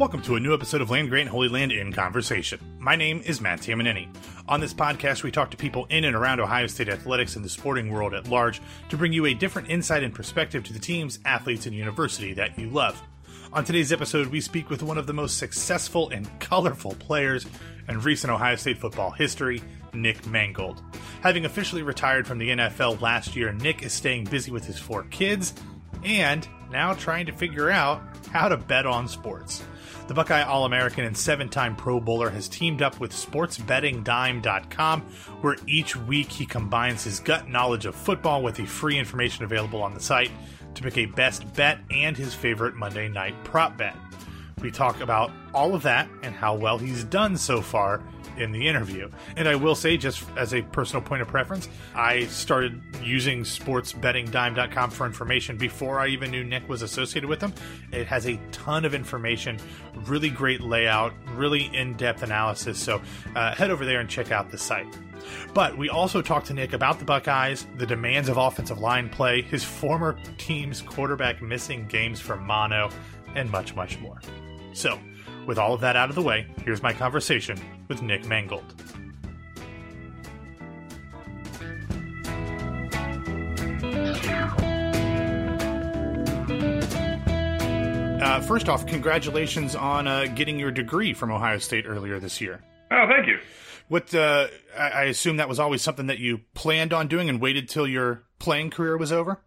Welcome 0.00 0.22
to 0.22 0.36
a 0.36 0.40
new 0.40 0.54
episode 0.54 0.80
of 0.80 0.88
Land 0.88 1.10
Grant 1.10 1.28
Holy 1.28 1.50
Land 1.50 1.72
in 1.72 1.92
Conversation. 1.92 2.58
My 2.78 2.96
name 2.96 3.20
is 3.26 3.42
Matt 3.42 3.60
Tamanini. 3.60 4.08
On 4.48 4.58
this 4.58 4.72
podcast, 4.72 5.22
we 5.22 5.30
talk 5.30 5.50
to 5.50 5.58
people 5.58 5.84
in 5.90 6.04
and 6.04 6.16
around 6.16 6.40
Ohio 6.40 6.68
State 6.68 6.88
athletics 6.88 7.36
and 7.36 7.44
the 7.44 7.50
sporting 7.50 7.90
world 7.90 8.14
at 8.14 8.26
large 8.26 8.62
to 8.88 8.96
bring 8.96 9.12
you 9.12 9.26
a 9.26 9.34
different 9.34 9.68
insight 9.68 10.02
and 10.02 10.14
perspective 10.14 10.64
to 10.64 10.72
the 10.72 10.78
teams, 10.78 11.18
athletes, 11.26 11.66
and 11.66 11.76
university 11.76 12.32
that 12.32 12.58
you 12.58 12.70
love. 12.70 12.98
On 13.52 13.62
today's 13.62 13.92
episode, 13.92 14.28
we 14.28 14.40
speak 14.40 14.70
with 14.70 14.82
one 14.82 14.96
of 14.96 15.06
the 15.06 15.12
most 15.12 15.36
successful 15.36 16.08
and 16.08 16.26
colorful 16.40 16.92
players 16.92 17.44
in 17.86 18.00
recent 18.00 18.32
Ohio 18.32 18.56
State 18.56 18.78
football 18.78 19.10
history, 19.10 19.62
Nick 19.92 20.26
Mangold. 20.26 20.82
Having 21.20 21.44
officially 21.44 21.82
retired 21.82 22.26
from 22.26 22.38
the 22.38 22.48
NFL 22.48 23.02
last 23.02 23.36
year, 23.36 23.52
Nick 23.52 23.82
is 23.82 23.92
staying 23.92 24.24
busy 24.24 24.50
with 24.50 24.64
his 24.64 24.78
four 24.78 25.02
kids 25.10 25.52
and 26.04 26.46
now 26.70 26.94
trying 26.94 27.26
to 27.26 27.32
figure 27.32 27.70
out 27.70 28.02
how 28.32 28.48
to 28.48 28.56
bet 28.56 28.86
on 28.86 29.08
sports. 29.08 29.62
The 30.06 30.14
Buckeye 30.14 30.42
All 30.42 30.64
American 30.64 31.04
and 31.04 31.16
seven 31.16 31.48
time 31.48 31.76
Pro 31.76 32.00
Bowler 32.00 32.30
has 32.30 32.48
teamed 32.48 32.82
up 32.82 32.98
with 32.98 33.12
SportsBettingDime.com, 33.12 35.00
where 35.40 35.56
each 35.68 35.94
week 35.94 36.30
he 36.30 36.46
combines 36.46 37.04
his 37.04 37.20
gut 37.20 37.48
knowledge 37.48 37.86
of 37.86 37.94
football 37.94 38.42
with 38.42 38.56
the 38.56 38.66
free 38.66 38.98
information 38.98 39.44
available 39.44 39.82
on 39.82 39.94
the 39.94 40.00
site 40.00 40.32
to 40.74 40.82
pick 40.82 40.98
a 40.98 41.06
best 41.06 41.52
bet 41.54 41.78
and 41.92 42.16
his 42.16 42.34
favorite 42.34 42.74
Monday 42.74 43.08
night 43.08 43.36
prop 43.44 43.76
bet. 43.76 43.96
We 44.60 44.70
talk 44.70 45.00
about 45.00 45.30
all 45.54 45.74
of 45.74 45.82
that 45.82 46.08
and 46.22 46.34
how 46.34 46.54
well 46.54 46.78
he's 46.78 47.04
done 47.04 47.36
so 47.36 47.62
far 47.62 48.02
in 48.40 48.52
the 48.52 48.66
interview. 48.66 49.10
And 49.36 49.48
I 49.48 49.54
will 49.54 49.74
say, 49.74 49.96
just 49.96 50.24
as 50.36 50.54
a 50.54 50.62
personal 50.62 51.02
point 51.02 51.22
of 51.22 51.28
preference, 51.28 51.68
I 51.94 52.26
started 52.26 52.80
using 53.02 53.42
sportsbettingdime.com 53.42 54.90
for 54.90 55.06
information 55.06 55.56
before 55.56 56.00
I 56.00 56.08
even 56.08 56.30
knew 56.30 56.44
Nick 56.44 56.68
was 56.68 56.82
associated 56.82 57.28
with 57.28 57.40
them. 57.40 57.52
It 57.92 58.06
has 58.06 58.26
a 58.26 58.38
ton 58.52 58.84
of 58.84 58.94
information, 58.94 59.58
really 60.06 60.30
great 60.30 60.60
layout, 60.60 61.12
really 61.34 61.70
in 61.74 61.94
depth 61.94 62.22
analysis. 62.22 62.78
So 62.78 63.00
uh, 63.34 63.54
head 63.54 63.70
over 63.70 63.84
there 63.84 64.00
and 64.00 64.08
check 64.08 64.32
out 64.32 64.50
the 64.50 64.58
site. 64.58 64.86
But 65.54 65.76
we 65.76 65.88
also 65.88 66.22
talked 66.22 66.46
to 66.46 66.54
Nick 66.54 66.72
about 66.72 66.98
the 66.98 67.04
Buckeyes, 67.04 67.66
the 67.76 67.86
demands 67.86 68.28
of 68.28 68.36
offensive 68.36 68.78
line 68.78 69.08
play, 69.08 69.42
his 69.42 69.64
former 69.64 70.16
team's 70.38 70.80
quarterback 70.80 71.42
missing 71.42 71.86
games 71.86 72.20
for 72.20 72.36
mono, 72.36 72.90
and 73.34 73.50
much, 73.50 73.74
much 73.74 73.98
more. 74.00 74.20
So, 74.72 74.98
with 75.50 75.58
all 75.58 75.74
of 75.74 75.80
that 75.80 75.96
out 75.96 76.08
of 76.08 76.14
the 76.14 76.22
way, 76.22 76.46
here's 76.64 76.80
my 76.80 76.92
conversation 76.92 77.58
with 77.88 78.02
Nick 78.02 78.24
Mangold. 78.24 78.72
Uh, 88.22 88.40
first 88.42 88.68
off, 88.68 88.86
congratulations 88.86 89.74
on 89.74 90.06
uh, 90.06 90.26
getting 90.36 90.56
your 90.56 90.70
degree 90.70 91.12
from 91.12 91.32
Ohio 91.32 91.58
State 91.58 91.84
earlier 91.84 92.20
this 92.20 92.40
year. 92.40 92.62
Oh, 92.92 93.08
thank 93.08 93.26
you. 93.26 93.40
What 93.88 94.14
uh, 94.14 94.46
I, 94.78 94.88
I 94.88 95.02
assume 95.06 95.38
that 95.38 95.48
was 95.48 95.58
always 95.58 95.82
something 95.82 96.06
that 96.06 96.20
you 96.20 96.42
planned 96.54 96.92
on 96.92 97.08
doing 97.08 97.28
and 97.28 97.40
waited 97.40 97.68
till 97.68 97.88
your 97.88 98.22
playing 98.38 98.70
career 98.70 98.96
was 98.96 99.10
over. 99.10 99.40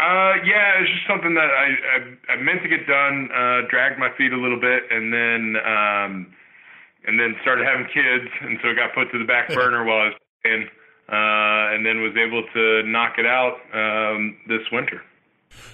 Uh, 0.00 0.40
yeah, 0.46 0.80
it's 0.80 0.90
just 0.90 1.06
something 1.06 1.34
that 1.34 1.50
I, 1.52 1.68
I, 1.76 2.32
I 2.32 2.36
meant 2.40 2.62
to 2.62 2.68
get 2.68 2.86
done. 2.86 3.28
Uh, 3.28 3.68
dragged 3.68 3.98
my 3.98 4.08
feet 4.16 4.32
a 4.32 4.40
little 4.40 4.58
bit, 4.58 4.84
and 4.90 5.12
then 5.12 5.56
um, 5.60 6.32
and 7.04 7.20
then 7.20 7.36
started 7.42 7.66
having 7.66 7.84
kids, 7.92 8.32
and 8.40 8.58
so 8.62 8.70
it 8.70 8.76
got 8.76 8.94
put 8.94 9.12
to 9.12 9.18
the 9.18 9.26
back 9.26 9.48
burner 9.54 9.84
while 9.84 9.98
I 9.98 10.04
was 10.06 10.14
playing, 10.42 10.68
uh, 11.08 11.74
and 11.76 11.84
then 11.84 12.00
was 12.00 12.16
able 12.16 12.42
to 12.54 12.82
knock 12.84 13.18
it 13.18 13.26
out 13.26 13.60
um, 13.74 14.38
this 14.48 14.62
winter. 14.72 15.02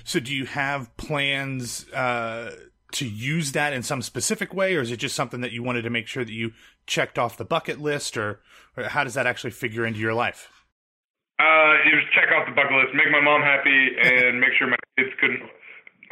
So, 0.02 0.18
do 0.18 0.34
you 0.34 0.46
have 0.46 0.96
plans 0.96 1.88
uh, 1.92 2.56
to 2.92 3.06
use 3.06 3.52
that 3.52 3.72
in 3.72 3.84
some 3.84 4.02
specific 4.02 4.52
way, 4.52 4.74
or 4.74 4.80
is 4.80 4.90
it 4.90 4.96
just 4.96 5.14
something 5.14 5.40
that 5.42 5.52
you 5.52 5.62
wanted 5.62 5.82
to 5.82 5.90
make 5.90 6.08
sure 6.08 6.24
that 6.24 6.32
you 6.32 6.52
checked 6.86 7.16
off 7.16 7.36
the 7.36 7.44
bucket 7.44 7.80
list, 7.80 8.16
or, 8.16 8.40
or 8.76 8.84
how 8.84 9.04
does 9.04 9.14
that 9.14 9.26
actually 9.26 9.50
figure 9.50 9.86
into 9.86 10.00
your 10.00 10.14
life? 10.14 10.50
Uh, 11.38 11.76
was 11.92 12.04
check 12.14 12.32
off 12.32 12.48
the 12.48 12.54
bucket 12.54 12.72
list, 12.72 12.94
make 12.94 13.10
my 13.12 13.20
mom 13.20 13.42
happy, 13.42 13.92
and 14.00 14.40
make 14.40 14.52
sure 14.58 14.68
my 14.68 14.76
kids 14.96 15.10
couldn't 15.20 15.42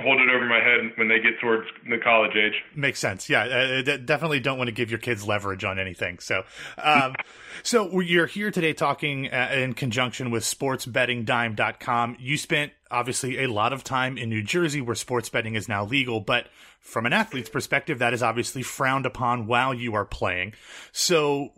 hold 0.00 0.20
it 0.20 0.28
over 0.28 0.44
my 0.46 0.58
head 0.58 0.92
when 0.96 1.08
they 1.08 1.20
get 1.20 1.38
towards 1.40 1.66
the 1.88 1.98
college 1.98 2.36
age. 2.36 2.54
Makes 2.74 2.98
sense. 2.98 3.28
Yeah, 3.30 3.44
uh, 3.44 3.96
definitely 4.04 4.40
don't 4.40 4.58
want 4.58 4.68
to 4.68 4.74
give 4.74 4.90
your 4.90 4.98
kids 4.98 5.26
leverage 5.26 5.64
on 5.64 5.78
anything. 5.78 6.18
So, 6.18 6.42
um, 6.78 7.14
so 7.62 8.00
you're 8.00 8.26
here 8.26 8.50
today 8.50 8.72
talking 8.72 9.28
uh, 9.28 9.50
in 9.54 9.74
conjunction 9.74 10.30
with 10.30 10.42
SportsBettingDime.com. 10.42 12.16
You 12.18 12.36
spent 12.36 12.72
obviously 12.90 13.42
a 13.42 13.50
lot 13.50 13.72
of 13.72 13.84
time 13.84 14.18
in 14.18 14.28
New 14.28 14.42
Jersey, 14.42 14.80
where 14.80 14.94
sports 14.94 15.28
betting 15.28 15.54
is 15.54 15.68
now 15.68 15.84
legal, 15.84 16.20
but 16.20 16.48
from 16.80 17.06
an 17.06 17.12
athlete's 17.12 17.48
perspective, 17.48 18.00
that 18.00 18.12
is 18.12 18.22
obviously 18.22 18.62
frowned 18.62 19.06
upon 19.06 19.46
while 19.46 19.72
you 19.72 19.94
are 19.94 20.04
playing. 20.04 20.54
So, 20.92 21.50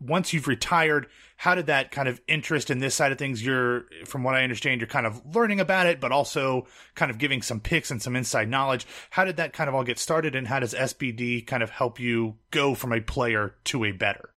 once 0.00 0.32
you've 0.32 0.46
retired, 0.46 1.06
how 1.36 1.54
did 1.54 1.66
that 1.66 1.90
kind 1.90 2.08
of 2.08 2.20
interest 2.28 2.70
in 2.70 2.78
this 2.78 2.94
side 2.94 3.12
of 3.12 3.18
things? 3.18 3.44
You're, 3.44 3.86
from 4.06 4.22
what 4.22 4.34
I 4.34 4.42
understand, 4.42 4.80
you're 4.80 4.88
kind 4.88 5.06
of 5.06 5.34
learning 5.34 5.60
about 5.60 5.86
it, 5.86 6.00
but 6.00 6.12
also 6.12 6.66
kind 6.94 7.10
of 7.10 7.18
giving 7.18 7.42
some 7.42 7.60
picks 7.60 7.90
and 7.90 8.00
some 8.00 8.14
inside 8.14 8.48
knowledge. 8.48 8.86
How 9.10 9.24
did 9.24 9.36
that 9.36 9.52
kind 9.52 9.68
of 9.68 9.74
all 9.74 9.84
get 9.84 9.98
started, 9.98 10.34
and 10.34 10.46
how 10.46 10.60
does 10.60 10.74
SBD 10.74 11.46
kind 11.46 11.62
of 11.62 11.70
help 11.70 11.98
you 11.98 12.36
go 12.50 12.74
from 12.74 12.92
a 12.92 13.00
player 13.00 13.56
to 13.64 13.84
a 13.84 13.92
bettor? 13.92 14.30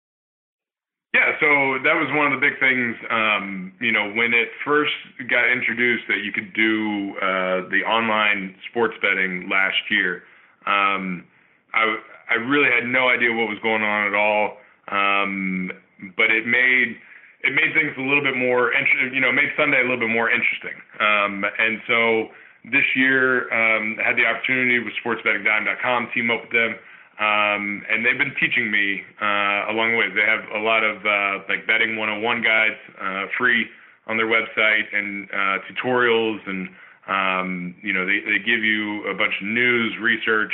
Yeah, 1.13 1.33
so 1.39 1.79
that 1.83 1.95
was 1.95 2.09
one 2.13 2.31
of 2.31 2.39
the 2.39 2.45
big 2.45 2.59
things. 2.59 2.95
Um, 3.09 3.73
you 3.79 3.91
know, 3.91 4.11
when 4.13 4.33
it 4.33 4.49
first 4.65 4.93
got 5.29 5.49
introduced 5.51 6.03
that 6.09 6.19
you 6.23 6.31
could 6.31 6.53
do 6.53 7.15
uh, 7.17 7.69
the 7.69 7.81
online 7.87 8.55
sports 8.69 8.95
betting 9.01 9.49
last 9.49 9.77
year, 9.89 10.23
um, 10.65 11.25
I 11.73 11.97
I 12.29 12.35
really 12.35 12.69
had 12.69 12.85
no 12.85 13.07
idea 13.07 13.31
what 13.31 13.47
was 13.47 13.57
going 13.63 13.83
on 13.83 14.07
at 14.07 14.13
all. 14.13 14.57
Um, 14.87 15.71
but 16.15 16.31
it 16.31 16.45
made 16.45 16.97
it 17.43 17.53
made 17.53 17.73
things 17.73 17.93
a 17.97 18.01
little 18.01 18.23
bit 18.23 18.35
more, 18.35 18.73
you 19.13 19.21
know, 19.21 19.31
made 19.31 19.49
Sunday 19.57 19.79
a 19.79 19.83
little 19.83 19.99
bit 19.99 20.09
more 20.09 20.29
interesting. 20.29 20.73
Um, 20.99 21.45
and 21.45 21.79
so 21.87 22.29
this 22.65 22.85
year, 22.95 23.45
um, 23.53 23.97
had 24.03 24.17
the 24.17 24.25
opportunity 24.25 24.79
with 24.79 24.93
SportsBettingDime.com, 25.03 26.09
team 26.13 26.31
up 26.31 26.41
with 26.41 26.51
them, 26.51 26.75
um, 27.19 27.83
and 27.89 28.05
they've 28.05 28.17
been 28.17 28.33
teaching 28.39 28.69
me 28.71 29.01
uh, 29.21 29.71
along 29.71 29.93
the 29.93 29.97
way. 29.97 30.09
They 30.09 30.25
have 30.25 30.45
a 30.53 30.61
lot 30.61 30.83
of 30.83 30.97
uh, 31.05 31.45
like 31.47 31.65
betting 31.65 31.95
101 31.95 32.41
guides, 32.41 32.81
uh, 32.99 33.25
free 33.37 33.65
on 34.07 34.17
their 34.17 34.27
website, 34.27 34.89
and 34.93 35.29
uh, 35.29 35.57
tutorials, 35.69 36.41
and 36.47 36.69
um, 37.07 37.75
you 37.81 37.93
know, 37.93 38.05
they 38.05 38.19
they 38.19 38.39
give 38.39 38.63
you 38.63 39.05
a 39.07 39.13
bunch 39.13 39.33
of 39.41 39.47
news, 39.47 39.95
research 40.01 40.53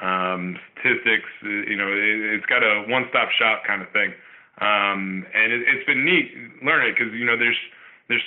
um, 0.00 0.56
statistics. 0.72 1.28
Uh, 1.44 1.68
you 1.68 1.76
know, 1.76 1.88
it, 1.88 2.36
it's 2.38 2.46
got 2.46 2.62
a 2.62 2.84
one-stop 2.88 3.30
shop 3.30 3.64
kind 3.66 3.82
of 3.82 3.90
thing, 3.90 4.12
um, 4.60 5.26
and 5.34 5.52
it, 5.52 5.62
it's 5.68 5.86
been 5.86 6.04
neat 6.04 6.32
learning 6.64 6.90
it 6.90 6.98
because 6.98 7.12
you 7.14 7.24
know 7.24 7.36
there's 7.36 7.58
there's 8.08 8.24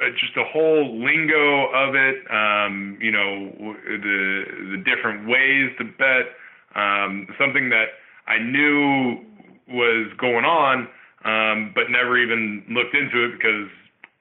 uh, 0.00 0.10
just 0.18 0.36
a 0.36 0.44
whole 0.44 0.98
lingo 1.02 1.66
of 1.72 1.94
it. 1.94 2.24
Um, 2.30 2.98
you 3.00 3.10
know, 3.10 3.50
the 3.86 4.44
the 4.76 4.82
different 4.84 5.28
ways 5.28 5.70
to 5.78 5.84
bet. 5.84 6.32
Um, 6.74 7.26
something 7.38 7.68
that 7.68 8.00
I 8.26 8.38
knew 8.38 9.20
was 9.68 10.10
going 10.16 10.44
on, 10.44 10.88
um, 11.24 11.72
but 11.74 11.90
never 11.90 12.16
even 12.16 12.64
looked 12.70 12.94
into 12.94 13.24
it 13.24 13.32
because 13.32 13.68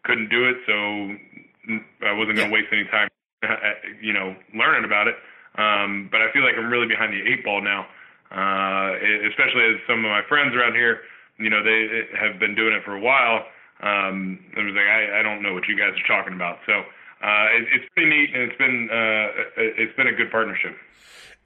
couldn't 0.03 0.30
do 0.30 0.50
it. 0.50 0.57
So 0.66 0.74
I 2.06 2.13
wasn't 2.13 2.38
going 2.38 2.50
to 2.50 2.53
waste 2.53 2.68
any 2.72 2.85
time, 2.85 3.07
you 4.01 4.13
know, 4.13 4.35
learning 4.56 4.85
about 4.85 5.07
it. 5.07 5.16
Um, 5.56 6.07
but 6.12 6.22
I 6.22 6.31
feel 6.31 6.44
like 6.44 6.56
I'm 6.57 6.72
really 6.72 6.88
behind 6.88 7.13
the 7.13 7.22
eight 7.22 7.44
ball 7.44 7.62
now, 7.62 7.88
uh, 8.31 8.95
especially 9.28 9.75
as 9.75 9.81
some 9.88 10.06
of 10.06 10.12
my 10.12 10.22
friends 10.28 10.56
around 10.56 10.75
here, 10.75 11.01
you 11.38 11.50
know, 11.50 11.63
they 11.63 12.07
have 12.18 12.39
been 12.39 12.56
doing 12.56 12.74
it 12.74 12.83
for 12.83 12.95
a 12.95 13.01
while. 13.01 13.44
Um, 13.81 14.39
I 14.56 14.62
was 14.62 14.74
like, 14.74 14.86
I, 14.86 15.19
I 15.19 15.21
don't 15.24 15.42
know 15.42 15.53
what 15.53 15.68
you 15.68 15.77
guys 15.77 15.92
are 15.98 16.07
talking 16.07 16.33
about. 16.33 16.59
So 16.65 16.74
uh, 16.74 17.45
it, 17.57 17.68
it's 17.74 17.86
pretty 17.94 18.09
neat, 18.09 18.30
and 18.33 18.44
it's 18.44 18.57
been 18.57 18.89
uh, 18.92 19.27
it's 19.57 19.95
been 19.98 20.07
a 20.07 20.13
good 20.13 20.31
partnership. 20.31 20.75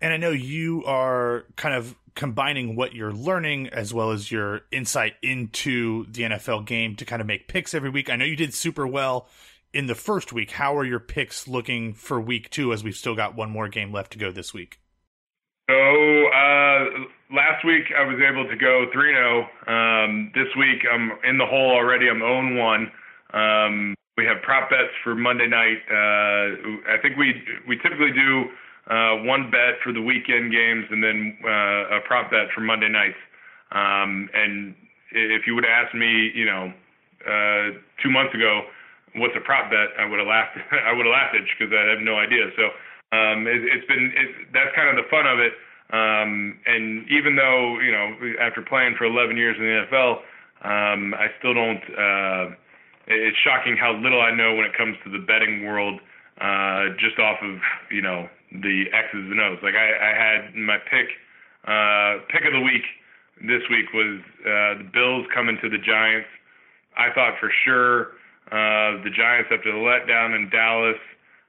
And 0.01 0.13
I 0.13 0.17
know 0.17 0.31
you 0.31 0.83
are 0.85 1.45
kind 1.55 1.73
of 1.73 1.95
combining 2.15 2.75
what 2.75 2.93
you're 2.93 3.13
learning 3.13 3.67
as 3.69 3.93
well 3.93 4.11
as 4.11 4.31
your 4.31 4.61
insight 4.71 5.13
into 5.21 6.05
the 6.11 6.23
NFL 6.23 6.65
game 6.65 6.95
to 6.95 7.05
kind 7.05 7.21
of 7.21 7.27
make 7.27 7.47
picks 7.47 7.73
every 7.73 7.89
week. 7.89 8.09
I 8.09 8.15
know 8.15 8.25
you 8.25 8.35
did 8.37 8.53
super 8.53 8.87
well 8.87 9.27
in 9.75 9.87
the 9.87 9.93
first 9.93 10.31
week. 10.31 10.51
How 10.51 10.75
are 10.77 10.85
your 10.85 11.01
picks 11.01 11.47
looking 11.47 11.93
for 11.93 12.19
week 12.19 12.49
two 12.49 12.71
as 12.71 12.83
we've 12.83 12.95
still 12.95 13.13
got 13.13 13.35
one 13.35 13.51
more 13.51 13.67
game 13.67 13.91
left 13.91 14.13
to 14.13 14.17
go 14.17 14.31
this 14.31 14.53
week? 14.53 14.79
So 15.69 15.75
uh, 15.75 16.79
last 17.35 17.65
week 17.65 17.91
I 17.91 18.07
was 18.07 18.15
able 18.23 18.47
to 18.47 18.55
go 18.55 18.85
3 18.93 19.13
0. 19.13 19.47
Um, 19.67 20.31
this 20.33 20.47
week 20.57 20.81
I'm 20.89 21.11
in 21.27 21.37
the 21.37 21.45
hole 21.45 21.71
already. 21.71 22.07
I'm 22.07 22.19
0 22.19 22.55
1. 22.55 22.91
Um, 23.33 23.95
we 24.17 24.23
have 24.25 24.41
prop 24.43 24.69
bets 24.69 24.95
for 25.03 25.13
Monday 25.13 25.47
night. 25.47 25.83
Uh, 25.91 26.95
I 26.95 26.97
think 27.01 27.17
we 27.17 27.35
we 27.67 27.75
typically 27.75 28.13
do 28.15 28.45
uh, 28.87 29.27
one 29.27 29.51
bet 29.51 29.81
for 29.83 29.91
the 29.91 30.01
weekend 30.01 30.53
games 30.53 30.85
and 30.89 31.03
then 31.03 31.37
uh, 31.43 31.97
a 31.97 31.99
prop 32.07 32.31
bet 32.31 32.47
for 32.55 32.61
Monday 32.61 32.87
nights. 32.87 33.19
Um, 33.71 34.29
and 34.33 34.73
if 35.11 35.45
you 35.45 35.55
would 35.55 35.65
have 35.65 35.87
asked 35.87 35.95
me, 35.95 36.31
you 36.33 36.45
know, 36.45 36.71
uh, 37.27 37.75
two 38.01 38.11
months 38.11 38.33
ago, 38.33 38.61
what's 39.17 39.35
a 39.35 39.43
prop 39.43 39.71
bet, 39.71 39.95
I 39.99 40.05
would 40.05 40.19
have 40.19 40.27
laughed. 40.27 40.57
I 40.87 40.91
would 40.93 41.05
have 41.05 41.13
laughed 41.13 41.35
at 41.35 41.43
because 41.47 41.73
I 41.73 41.89
have 41.91 42.01
no 42.03 42.17
idea. 42.17 42.51
So 42.55 42.63
um, 43.15 43.47
it, 43.47 43.63
it's 43.63 43.87
been 43.87 44.11
it, 44.15 44.51
that's 44.53 44.73
kind 44.75 44.89
of 44.89 44.95
the 44.95 45.07
fun 45.09 45.25
of 45.27 45.39
it. 45.39 45.53
Um, 45.93 46.57
and 46.65 47.05
even 47.09 47.35
though 47.35 47.79
you 47.79 47.91
know 47.91 48.15
after 48.41 48.61
playing 48.61 48.95
for 48.97 49.05
11 49.05 49.37
years 49.37 49.55
in 49.57 49.63
the 49.63 49.85
NFL, 49.85 50.11
um, 50.65 51.13
I 51.13 51.27
still 51.39 51.53
don't. 51.53 51.83
Uh, 51.93 52.55
it's 53.07 53.37
shocking 53.45 53.77
how 53.77 53.93
little 53.93 54.21
I 54.21 54.33
know 54.33 54.55
when 54.55 54.65
it 54.65 54.73
comes 54.75 54.97
to 55.05 55.11
the 55.11 55.21
betting 55.21 55.63
world, 55.63 56.01
uh, 56.41 56.97
just 56.97 57.19
off 57.19 57.37
of 57.43 57.61
you 57.91 58.01
know 58.01 58.27
the 58.51 58.85
X's 58.91 59.29
and 59.29 59.39
O's. 59.39 59.59
Like 59.61 59.75
I, 59.75 59.87
I 59.93 60.11
had 60.17 60.55
my 60.55 60.77
pick 60.89 61.07
uh, 61.67 62.25
pick 62.33 62.45
of 62.45 62.53
the 62.53 62.61
week 62.61 62.83
this 63.41 63.61
week 63.69 63.91
was 63.93 64.21
uh, 64.41 64.81
the 64.81 64.89
Bills 64.91 65.25
coming 65.33 65.57
to 65.61 65.69
the 65.69 65.77
Giants. 65.77 66.27
I 66.97 67.11
thought 67.13 67.35
for 67.39 67.51
sure 67.63 68.15
uh, 68.51 69.01
the 69.03 69.09
Giants 69.15 69.49
after 69.51 69.71
the 69.71 69.77
letdown 69.77 70.35
in 70.35 70.49
Dallas 70.49 70.97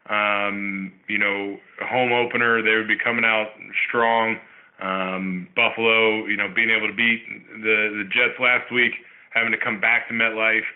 um, 0.09 0.93
you 1.09 1.19
know, 1.19 1.59
home 1.83 2.13
opener, 2.13 2.63
they 2.63 2.77
would 2.77 2.89
be 2.89 2.99
coming 2.99 3.25
out 3.25 3.49
strong. 3.89 4.39
Um, 4.81 5.49
Buffalo, 5.57 6.27
you 6.27 6.37
know, 6.37 6.53
being 6.55 6.71
able 6.71 6.87
to 6.87 6.95
beat 6.95 7.25
the 7.63 8.05
the 8.05 8.05
Jets 8.05 8.39
last 8.39 8.71
week, 8.73 8.93
having 9.31 9.51
to 9.53 9.59
come 9.59 9.81
back 9.81 10.07
to 10.09 10.15
MetLife, 10.15 10.69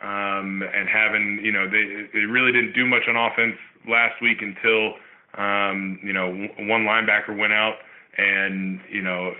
um, 0.00 0.62
and 0.62 0.88
having, 0.88 1.40
you 1.42 1.52
know, 1.52 1.68
they 1.68 2.08
they 2.14 2.24
really 2.24 2.52
didn't 2.52 2.72
do 2.72 2.86
much 2.86 3.02
on 3.08 3.16
offense 3.16 3.56
last 3.88 4.22
week 4.22 4.38
until, 4.40 4.94
um, 5.36 5.98
you 6.02 6.12
know, 6.12 6.30
one 6.70 6.86
linebacker 6.86 7.36
went 7.36 7.52
out, 7.52 7.76
and 8.16 8.80
you 8.88 9.02
know, 9.02 9.34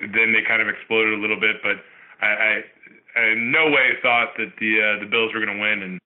then 0.00 0.32
they 0.32 0.46
kind 0.46 0.62
of 0.62 0.68
exploded 0.68 1.18
a 1.18 1.20
little 1.20 1.40
bit. 1.40 1.56
But 1.62 1.82
I, 2.22 2.26
I, 2.26 2.64
I 3.16 3.32
in 3.32 3.50
no 3.50 3.70
way 3.70 3.92
thought 4.02 4.34
that 4.36 4.52
the 4.58 4.80
uh, 4.80 5.00
the 5.00 5.06
Bills 5.06 5.32
were 5.34 5.44
going 5.44 5.56
to 5.56 5.62
win, 5.62 5.82
and 5.82 6.00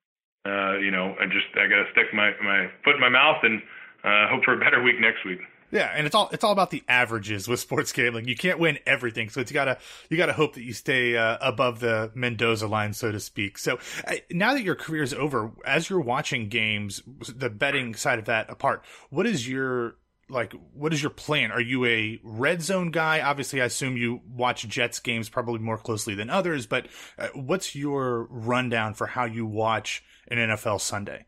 uh, 0.44 0.78
you 0.78 0.90
know, 0.90 1.16
I 1.20 1.26
just 1.26 1.46
I 1.54 1.66
got 1.68 1.84
to 1.84 1.86
stick 1.92 2.12
my 2.12 2.32
my 2.42 2.70
foot 2.84 2.94
in 2.94 3.00
my 3.00 3.08
mouth 3.08 3.42
and 3.42 3.62
uh, 4.04 4.28
hope 4.28 4.44
for 4.44 4.54
a 4.54 4.58
better 4.58 4.82
week 4.82 5.00
next 5.00 5.24
week. 5.24 5.40
Yeah, 5.70 5.92
and 5.94 6.06
it's 6.06 6.14
all 6.14 6.30
it's 6.32 6.42
all 6.44 6.52
about 6.52 6.70
the 6.70 6.82
averages 6.88 7.46
with 7.46 7.60
sports 7.60 7.92
gambling. 7.92 8.26
You 8.26 8.36
can't 8.36 8.58
win 8.58 8.78
everything, 8.86 9.28
so 9.28 9.40
it's 9.40 9.52
gotta 9.52 9.78
you 10.08 10.16
gotta 10.16 10.32
hope 10.32 10.54
that 10.54 10.62
you 10.62 10.72
stay 10.72 11.16
uh, 11.16 11.36
above 11.42 11.80
the 11.80 12.10
Mendoza 12.14 12.66
line, 12.66 12.94
so 12.94 13.12
to 13.12 13.20
speak. 13.20 13.58
So 13.58 13.78
uh, 14.06 14.14
now 14.30 14.54
that 14.54 14.62
your 14.62 14.74
career 14.74 15.02
is 15.02 15.12
over, 15.12 15.52
as 15.66 15.90
you're 15.90 16.00
watching 16.00 16.48
games, 16.48 17.02
the 17.06 17.50
betting 17.50 17.94
side 17.94 18.18
of 18.18 18.24
that 18.26 18.48
apart, 18.48 18.82
what 19.10 19.26
is 19.26 19.48
your 19.48 19.96
like 20.28 20.52
what 20.74 20.92
is 20.92 21.02
your 21.02 21.10
plan? 21.10 21.50
Are 21.52 21.60
you 21.60 21.84
a 21.86 22.20
red 22.22 22.62
zone 22.62 22.90
guy? 22.90 23.20
Obviously, 23.20 23.60
I 23.60 23.66
assume 23.66 23.96
you 23.96 24.20
watch 24.28 24.66
Jets 24.68 25.00
games 25.00 25.28
probably 25.28 25.60
more 25.60 25.78
closely 25.78 26.14
than 26.14 26.30
others, 26.30 26.66
but 26.66 26.88
uh, 27.18 27.28
what's 27.34 27.74
your 27.74 28.26
rundown 28.30 28.94
for 28.94 29.06
how 29.06 29.24
you 29.24 29.46
watch 29.46 30.02
an 30.28 30.38
NFL 30.38 30.80
Sunday? 30.80 31.26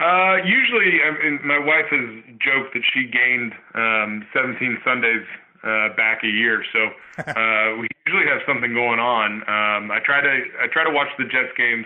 Uh, 0.00 0.36
usually, 0.44 1.02
I 1.02 1.10
mean, 1.10 1.40
my 1.44 1.58
wife 1.58 1.90
has 1.90 2.22
joked 2.38 2.74
that 2.74 2.82
she 2.94 3.10
gained 3.10 3.52
um, 3.74 4.24
17 4.32 4.78
Sundays 4.84 5.26
uh, 5.64 5.90
back 5.96 6.22
a 6.22 6.28
year, 6.28 6.62
so 6.72 6.78
uh, 7.18 7.76
we 7.80 7.88
usually 8.06 8.30
have 8.30 8.38
something 8.46 8.72
going 8.74 9.00
on. 9.00 9.42
Um, 9.42 9.90
I 9.90 9.98
try 10.04 10.20
to 10.20 10.34
I 10.62 10.68
try 10.72 10.84
to 10.84 10.94
watch 10.94 11.08
the 11.18 11.24
Jets 11.24 11.50
games, 11.56 11.84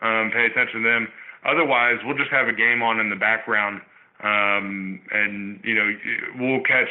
um, 0.00 0.30
pay 0.32 0.46
attention 0.46 0.82
to 0.82 0.88
them. 0.88 1.08
Otherwise, 1.44 2.00
we'll 2.04 2.16
just 2.16 2.30
have 2.30 2.48
a 2.48 2.52
game 2.52 2.82
on 2.82 2.98
in 2.98 3.10
the 3.10 3.16
background, 3.16 3.82
um, 4.22 5.00
and 5.10 5.60
you 5.64 5.74
know 5.74 5.90
we'll 6.38 6.62
catch. 6.62 6.90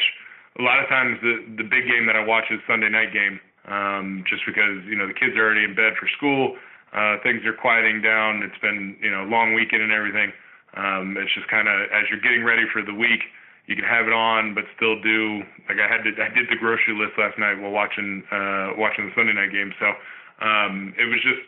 A 0.58 0.62
lot 0.62 0.84
of 0.84 0.90
times, 0.90 1.18
the 1.22 1.46
the 1.58 1.64
big 1.64 1.88
game 1.88 2.06
that 2.08 2.16
I 2.16 2.26
watch 2.26 2.46
is 2.52 2.60
Sunday 2.68 2.90
night 2.90 3.14
game, 3.14 3.40
um, 3.68 4.24
just 4.28 4.44
because 4.46 4.84
you 4.86 4.96
know 4.96 5.08
the 5.08 5.14
kids 5.14 5.38
are 5.38 5.46
already 5.46 5.64
in 5.64 5.76
bed 5.76 5.94
for 6.00 6.08
school 6.18 6.58
uh, 6.94 7.18
things 7.22 7.46
are 7.46 7.54
quieting 7.54 8.02
down. 8.02 8.42
It's 8.42 8.58
been 8.62 8.98
you 9.02 9.12
know 9.12 9.24
long 9.24 9.54
weekend 9.54 9.82
and 9.82 9.92
everything. 9.92 10.34
Um, 10.74 11.18
it's 11.18 11.34
just 11.34 11.48
kind 11.50 11.68
of 11.68 11.90
as 11.94 12.10
you're 12.10 12.22
getting 12.22 12.44
ready 12.44 12.66
for 12.74 12.82
the 12.82 12.94
week, 12.94 13.22
you 13.68 13.76
can 13.76 13.86
have 13.86 14.08
it 14.08 14.14
on, 14.14 14.54
but 14.54 14.66
still 14.76 14.98
do 15.02 15.46
like 15.70 15.78
I 15.78 15.86
had 15.86 16.02
to. 16.06 16.12
I 16.18 16.34
did 16.34 16.50
the 16.50 16.58
grocery 16.58 16.98
list 16.98 17.14
last 17.18 17.38
night 17.38 17.62
while 17.62 17.72
watching 17.72 18.26
uh, 18.34 18.74
watching 18.78 19.06
the 19.06 19.14
Sunday 19.14 19.34
night 19.34 19.54
game. 19.54 19.74
So 19.78 19.94
um, 20.42 20.94
it 20.98 21.06
was 21.06 21.22
just 21.22 21.42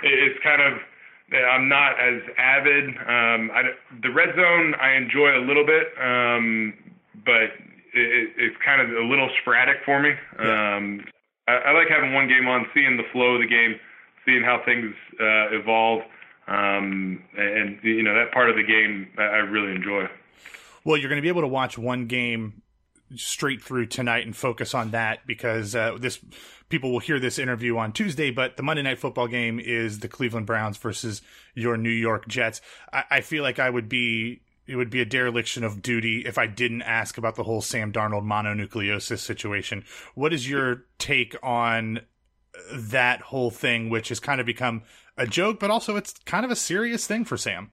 it's 0.00 0.40
kind 0.40 0.64
of 0.64 0.80
I'm 1.32 1.68
not 1.68 1.98
as 1.98 2.22
avid. 2.38 2.88
Um, 2.88 3.50
I, 3.50 3.62
the 4.02 4.10
red 4.10 4.34
zone 4.36 4.74
I 4.80 4.94
enjoy 4.94 5.36
a 5.36 5.42
little 5.42 5.66
bit, 5.66 5.88
um, 6.00 6.74
but 7.24 7.50
it, 7.94 8.30
it's 8.36 8.56
kind 8.64 8.80
of 8.80 8.90
a 8.90 9.04
little 9.04 9.28
sporadic 9.40 9.78
for 9.84 10.00
me. 10.00 10.10
Um, 10.38 11.04
I, 11.48 11.52
I 11.52 11.72
like 11.72 11.88
having 11.88 12.12
one 12.12 12.28
game 12.28 12.46
on, 12.46 12.66
seeing 12.74 12.96
the 12.96 13.02
flow 13.12 13.34
of 13.34 13.40
the 13.40 13.48
game 13.48 13.74
seeing 14.26 14.42
how 14.42 14.60
things 14.64 14.94
uh, 15.20 15.56
evolve, 15.56 16.02
um, 16.48 17.22
and 17.36 17.78
you 17.82 18.02
know 18.02 18.14
that 18.14 18.32
part 18.32 18.50
of 18.50 18.56
the 18.56 18.62
game 18.62 19.08
I 19.16 19.38
really 19.38 19.74
enjoy. 19.74 20.06
Well, 20.84 20.96
you're 20.96 21.08
going 21.08 21.18
to 21.18 21.22
be 21.22 21.28
able 21.28 21.42
to 21.42 21.48
watch 21.48 21.78
one 21.78 22.06
game 22.06 22.62
straight 23.14 23.62
through 23.62 23.86
tonight 23.86 24.26
and 24.26 24.36
focus 24.36 24.74
on 24.74 24.90
that 24.90 25.26
because 25.26 25.74
uh, 25.74 25.96
this 25.98 26.18
people 26.68 26.92
will 26.92 26.98
hear 26.98 27.18
this 27.18 27.38
interview 27.38 27.76
on 27.76 27.92
Tuesday, 27.92 28.30
but 28.30 28.56
the 28.56 28.62
Monday 28.62 28.82
night 28.82 28.98
football 28.98 29.28
game 29.28 29.60
is 29.60 30.00
the 30.00 30.08
Cleveland 30.08 30.46
Browns 30.46 30.76
versus 30.76 31.22
your 31.54 31.76
New 31.76 31.90
York 31.90 32.26
Jets. 32.28 32.60
I, 32.92 33.04
I 33.10 33.20
feel 33.20 33.42
like 33.42 33.58
I 33.58 33.70
would 33.70 33.88
be 33.88 34.42
it 34.66 34.76
would 34.76 34.90
be 34.90 35.00
a 35.00 35.04
dereliction 35.04 35.62
of 35.62 35.80
duty 35.80 36.26
if 36.26 36.38
I 36.38 36.48
didn't 36.48 36.82
ask 36.82 37.18
about 37.18 37.36
the 37.36 37.44
whole 37.44 37.62
Sam 37.62 37.92
Darnold 37.92 38.24
mononucleosis 38.24 39.20
situation. 39.20 39.84
What 40.14 40.32
is 40.32 40.50
your 40.50 40.86
take 40.98 41.36
on 41.42 42.00
that 42.72 43.20
whole 43.20 43.50
thing, 43.50 43.90
which 43.90 44.08
has 44.08 44.18
kind 44.18 44.40
of 44.40 44.46
become 44.46 44.82
a 45.16 45.26
joke, 45.26 45.60
but 45.60 45.70
also 45.70 45.96
it's 45.96 46.14
kind 46.24 46.44
of 46.44 46.50
a 46.50 46.56
serious 46.56 47.06
thing 47.06 47.24
for 47.24 47.36
Sam. 47.36 47.70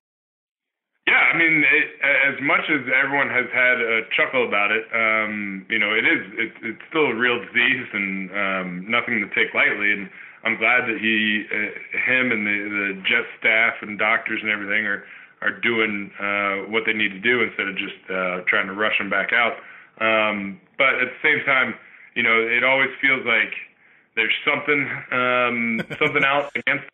Yeah, 1.06 1.20
I 1.20 1.38
mean, 1.38 1.66
it, 1.68 1.88
as 2.02 2.40
much 2.42 2.64
as 2.72 2.80
everyone 2.96 3.28
has 3.28 3.52
had 3.52 3.82
a 3.82 4.08
chuckle 4.16 4.48
about 4.48 4.72
it, 4.72 4.88
um, 4.96 5.66
you 5.70 5.78
know, 5.78 5.92
it 5.92 6.06
is 6.08 6.24
it, 6.40 6.52
it's 6.64 6.82
still 6.90 7.12
a 7.12 7.16
real 7.16 7.44
disease 7.44 7.88
and 7.92 8.32
um, 8.32 8.68
nothing 8.88 9.20
to 9.20 9.28
take 9.36 9.54
lightly. 9.54 9.92
And 9.92 10.10
I'm 10.46 10.56
glad 10.56 10.88
that 10.88 10.98
he, 11.04 11.44
uh, 11.52 12.08
him, 12.08 12.32
and 12.32 12.48
the 12.48 12.58
the 12.72 12.88
jet 13.04 13.28
staff 13.40 13.74
and 13.82 14.00
doctors 14.00 14.40
and 14.42 14.50
everything 14.50 14.88
are 14.88 15.04
are 15.44 15.60
doing 15.60 16.10
uh, 16.24 16.72
what 16.72 16.84
they 16.86 16.94
need 16.94 17.12
to 17.12 17.20
do 17.20 17.44
instead 17.44 17.68
of 17.68 17.76
just 17.76 18.00
uh, 18.08 18.48
trying 18.48 18.68
to 18.68 18.74
rush 18.74 18.96
him 18.98 19.10
back 19.10 19.32
out. 19.36 19.60
Um, 20.00 20.60
but 20.78 21.04
at 21.04 21.12
the 21.12 21.20
same 21.22 21.44
time, 21.46 21.76
you 22.16 22.24
know, 22.24 22.40
it 22.40 22.64
always 22.64 22.90
feels 23.02 23.26
like 23.26 23.52
there's 24.16 24.34
something 24.48 24.88
um, 25.12 25.82
something 26.00 26.24
out 26.24 26.51
against. 26.56 26.86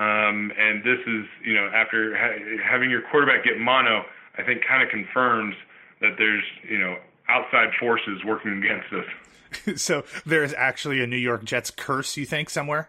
Um, 0.00 0.50
and 0.56 0.82
this 0.82 0.98
is, 1.06 1.26
you 1.44 1.52
know, 1.52 1.68
after 1.74 2.16
ha- 2.16 2.40
having 2.64 2.88
your 2.88 3.02
quarterback 3.10 3.44
get 3.44 3.58
mono, 3.60 4.06
I 4.38 4.42
think 4.42 4.62
kind 4.66 4.82
of 4.82 4.88
confirms 4.88 5.54
that 6.00 6.16
there's, 6.16 6.42
you 6.66 6.78
know, 6.78 6.96
outside 7.28 7.68
forces 7.78 8.24
working 8.24 8.64
against 8.64 8.88
us. 8.94 9.76
so 9.80 10.04
there's 10.24 10.54
actually 10.54 11.02
a 11.02 11.06
New 11.06 11.18
York 11.18 11.44
Jets 11.44 11.70
curse, 11.70 12.16
you 12.16 12.24
think, 12.24 12.48
somewhere? 12.48 12.88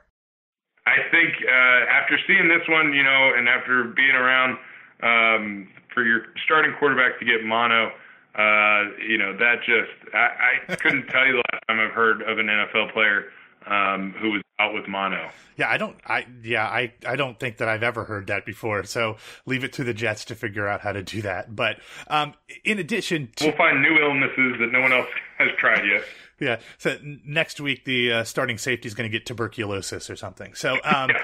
I 0.87 0.95
think 1.11 1.33
uh, 1.43 1.91
after 1.91 2.17
seeing 2.25 2.47
this 2.47 2.65
one, 2.69 2.93
you 2.93 3.03
know, 3.03 3.33
and 3.35 3.49
after 3.49 3.83
being 3.93 4.15
around 4.15 4.57
um, 5.03 5.67
for 5.93 6.05
your 6.05 6.27
starting 6.45 6.73
quarterback 6.79 7.19
to 7.19 7.25
get 7.25 7.43
mono, 7.43 7.91
uh, 8.35 8.83
you 9.05 9.17
know, 9.17 9.35
that 9.35 9.59
just, 9.65 10.15
I, 10.15 10.61
I 10.71 10.75
couldn't 10.77 11.07
tell 11.09 11.25
you 11.25 11.33
the 11.33 11.43
last 11.51 11.63
time 11.67 11.79
I've 11.81 11.93
heard 11.93 12.21
of 12.21 12.39
an 12.39 12.47
NFL 12.47 12.93
player 12.93 13.25
um, 13.67 14.13
who 14.19 14.31
was 14.31 14.41
out 14.59 14.73
with 14.73 14.87
mono. 14.87 15.29
Yeah, 15.57 15.69
I 15.69 15.77
don't. 15.77 15.97
I 16.05 16.25
yeah, 16.43 16.65
I 16.65 16.93
I 17.05 17.15
don't 17.15 17.39
think 17.39 17.57
that 17.57 17.67
I've 17.67 17.83
ever 17.83 18.05
heard 18.05 18.27
that 18.27 18.45
before. 18.45 18.83
So 18.83 19.17
leave 19.45 19.63
it 19.63 19.73
to 19.73 19.83
the 19.83 19.93
Jets 19.93 20.25
to 20.25 20.35
figure 20.35 20.67
out 20.67 20.81
how 20.81 20.91
to 20.91 21.03
do 21.03 21.21
that. 21.21 21.55
But 21.55 21.77
um, 22.07 22.33
in 22.63 22.79
addition, 22.79 23.29
to, 23.37 23.47
we'll 23.47 23.57
find 23.57 23.81
new 23.81 23.97
illnesses 23.97 24.55
that 24.59 24.69
no 24.71 24.81
one 24.81 24.93
else 24.93 25.07
has 25.37 25.49
tried 25.57 25.85
yet. 25.85 26.03
Yeah. 26.39 26.59
So 26.77 26.97
next 27.03 27.59
week, 27.59 27.85
the 27.85 28.11
uh, 28.11 28.23
starting 28.23 28.57
safety 28.57 28.87
is 28.87 28.95
going 28.95 29.09
to 29.09 29.15
get 29.15 29.25
tuberculosis 29.25 30.09
or 30.09 30.15
something. 30.15 30.53
So. 30.53 30.73
Um, 30.83 31.09
yeah. 31.09 31.21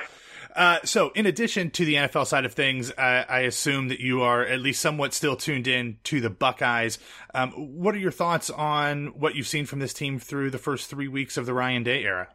Uh, 0.57 0.79
so, 0.83 1.11
in 1.13 1.27
addition 1.27 1.69
to 1.69 1.85
the 1.85 1.93
NFL 1.93 2.25
side 2.25 2.43
of 2.43 2.53
things, 2.53 2.89
uh, 2.89 3.25
I 3.29 3.41
assume 3.41 3.89
that 3.89 3.99
you 3.99 4.23
are 4.23 4.43
at 4.43 4.59
least 4.59 4.81
somewhat 4.81 5.13
still 5.13 5.35
tuned 5.35 5.67
in 5.67 5.99
to 6.05 6.19
the 6.19 6.31
Buckeyes. 6.31 6.97
Um, 7.35 7.51
what 7.51 7.93
are 7.93 7.99
your 7.99 8.11
thoughts 8.11 8.49
on 8.49 9.19
what 9.19 9.35
you've 9.35 9.47
seen 9.47 9.67
from 9.67 9.77
this 9.77 9.93
team 9.93 10.17
through 10.17 10.49
the 10.49 10.57
first 10.57 10.89
three 10.89 11.07
weeks 11.07 11.37
of 11.37 11.45
the 11.45 11.53
Ryan 11.53 11.83
Day 11.83 12.03
era? 12.03 12.29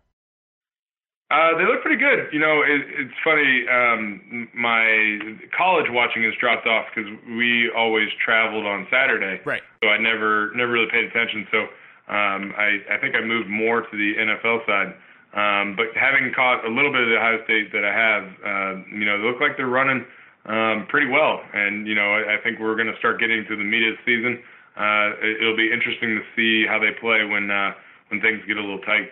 Uh, 1.32 1.58
they 1.58 1.64
look 1.64 1.82
pretty 1.82 1.96
good. 1.96 2.28
You 2.32 2.38
know, 2.38 2.62
it, 2.62 2.82
it's 2.94 3.14
funny. 3.24 3.66
Um, 3.66 4.48
my 4.54 5.18
college 5.56 5.86
watching 5.90 6.22
has 6.22 6.34
dropped 6.38 6.68
off 6.68 6.86
because 6.94 7.10
we 7.26 7.72
always 7.76 8.08
traveled 8.24 8.66
on 8.66 8.86
Saturday, 8.88 9.40
right? 9.44 9.62
So 9.82 9.88
I 9.88 9.98
never 9.98 10.52
never 10.54 10.70
really 10.70 10.90
paid 10.92 11.06
attention. 11.06 11.48
So 11.50 11.58
um, 12.06 12.54
I 12.54 12.78
I 12.88 12.98
think 13.00 13.16
I 13.16 13.24
moved 13.24 13.48
more 13.48 13.80
to 13.80 13.90
the 13.90 14.12
NFL 14.14 14.64
side. 14.64 14.94
Um, 15.32 15.76
but 15.76 15.86
having 15.96 16.32
caught 16.36 16.64
a 16.64 16.68
little 16.68 16.92
bit 16.92 17.02
of 17.02 17.08
the 17.08 17.16
Ohio 17.16 17.42
State 17.44 17.72
that 17.72 17.84
I 17.84 17.92
have, 17.92 18.24
uh, 18.44 18.84
you 18.92 19.04
know, 19.04 19.16
they 19.16 19.24
look 19.24 19.40
like 19.40 19.56
they're 19.56 19.66
running 19.66 20.04
um, 20.44 20.86
pretty 20.88 21.08
well. 21.08 21.40
And, 21.54 21.86
you 21.86 21.94
know, 21.94 22.12
I, 22.12 22.36
I 22.36 22.42
think 22.42 22.60
we're 22.60 22.76
going 22.76 22.92
to 22.92 22.98
start 22.98 23.18
getting 23.18 23.44
to 23.48 23.56
the 23.56 23.64
the 23.64 23.96
season. 24.04 24.42
Uh, 24.76 25.16
it, 25.22 25.40
it'll 25.40 25.56
be 25.56 25.72
interesting 25.72 26.20
to 26.20 26.22
see 26.36 26.66
how 26.68 26.78
they 26.78 26.92
play 27.00 27.24
when 27.24 27.50
uh, 27.50 27.72
when 28.08 28.20
things 28.20 28.40
get 28.46 28.56
a 28.56 28.60
little 28.60 28.80
tight. 28.80 29.10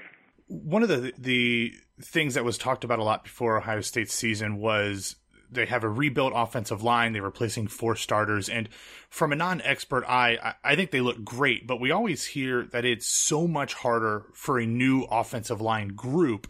One 0.49 0.83
of 0.83 0.89
the 0.89 1.13
the 1.17 1.75
things 2.03 2.35
that 2.35 2.45
was 2.45 2.59
talked 2.59 2.85
about 2.85 2.99
a 2.99 3.05
lot 3.05 3.25
before 3.25 3.59
Ohio 3.59 3.81
State's 3.81 4.15
season 4.15 4.57
was 4.57 5.17
they 5.51 5.67
have 5.67 5.85
a 5.85 5.89
rebuilt 5.89 6.33
offensive 6.35 6.83
line. 6.83 7.13
They're 7.13 7.23
replacing 7.23 7.69
four 7.69 7.97
starters, 7.97 8.49
and 8.49 8.69
from 9.09 9.33
a 9.33 9.37
non-expert 9.37 10.05
eye, 10.07 10.39
I, 10.43 10.73
I 10.73 10.77
think 10.77 10.91
they 10.91 11.01
look 11.01 11.25
great. 11.25 11.67
But 11.67 11.81
we 11.81 11.91
always 11.91 12.27
hear 12.27 12.65
that 12.67 12.85
it's 12.85 13.07
so 13.07 13.47
much 13.47 13.75
harder 13.75 14.27
for 14.33 14.59
a 14.59 14.67
new 14.67 15.03
offensive 15.05 15.61
line 15.61 15.89
group 15.89 16.47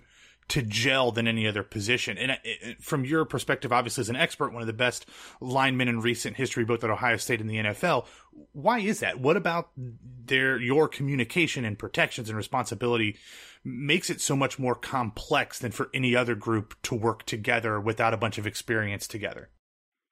to 0.51 0.63
gel 0.63 1.13
than 1.13 1.29
any 1.29 1.47
other 1.47 1.63
position. 1.63 2.19
And 2.19 2.37
from 2.81 3.05
your 3.05 3.25
perspective, 3.25 3.73
obviously 3.73 4.03
as 4.03 4.09
an 4.09 4.17
expert, 4.17 4.53
one 4.53 4.63
of 4.63 4.67
the 4.67 4.73
best 4.73 5.07
linemen 5.41 5.89
in 5.89 6.01
recent 6.01 6.37
history, 6.37 6.65
both 6.65 6.85
at 6.85 6.91
Ohio 6.91 7.17
State 7.17 7.41
and 7.41 7.49
the 7.49 7.57
NFL. 7.57 8.07
Why 8.53 8.81
is 8.81 9.01
that? 9.01 9.21
What 9.21 9.37
about 9.37 9.71
their 9.77 10.61
your 10.61 10.89
communication 10.89 11.65
and 11.65 11.79
protections 11.79 12.29
and 12.29 12.37
responsibility 12.37 13.17
makes 13.65 14.11
it 14.11 14.21
so 14.21 14.35
much 14.35 14.59
more 14.59 14.75
complex 14.75 15.59
than 15.59 15.71
for 15.71 15.89
any 15.95 16.17
other 16.17 16.35
group 16.35 16.75
to 16.83 16.95
work 16.95 17.25
together 17.27 17.81
without 17.81 18.13
a 18.13 18.17
bunch 18.17 18.39
of 18.39 18.47
experience 18.47 19.07
together? 19.07 19.51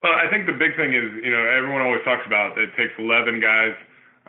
Well, 0.03 0.13
I 0.13 0.31
think 0.31 0.47
the 0.47 0.53
big 0.53 0.77
thing 0.77 0.95
is, 0.95 1.11
you 1.25 1.33
know, 1.33 1.45
everyone 1.51 1.83
always 1.83 2.05
talks 2.05 2.23
about 2.27 2.57
it 2.57 2.71
takes 2.77 2.93
11 2.99 3.41
guys 3.41 3.75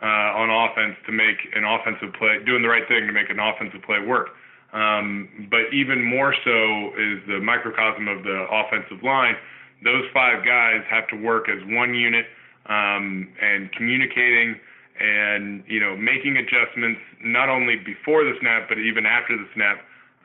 uh, 0.02 0.40
on 0.42 0.50
offense 0.50 0.96
to 1.06 1.12
make 1.12 1.38
an 1.54 1.62
offensive 1.62 2.12
play, 2.18 2.42
doing 2.44 2.62
the 2.62 2.68
right 2.68 2.88
thing 2.88 3.06
to 3.06 3.12
make 3.12 3.30
an 3.30 3.38
offensive 3.38 3.82
play 3.82 4.00
work. 4.00 4.30
Um, 4.72 5.48
but 5.50 5.72
even 5.72 6.02
more 6.02 6.34
so 6.44 6.94
is 6.94 7.18
the 7.26 7.40
microcosm 7.42 8.06
of 8.06 8.22
the 8.22 8.46
offensive 8.50 9.02
line. 9.02 9.34
Those 9.82 10.04
five 10.14 10.44
guys 10.44 10.82
have 10.88 11.08
to 11.08 11.16
work 11.16 11.48
as 11.48 11.58
one 11.66 11.94
unit 11.94 12.26
um, 12.66 13.28
and 13.40 13.72
communicating 13.72 14.60
and 15.00 15.64
you 15.66 15.80
know 15.80 15.96
making 15.96 16.36
adjustments 16.36 17.00
not 17.24 17.48
only 17.48 17.76
before 17.76 18.22
the 18.22 18.34
snap 18.40 18.68
but 18.68 18.78
even 18.78 19.06
after 19.06 19.36
the 19.36 19.48
snap. 19.54 19.80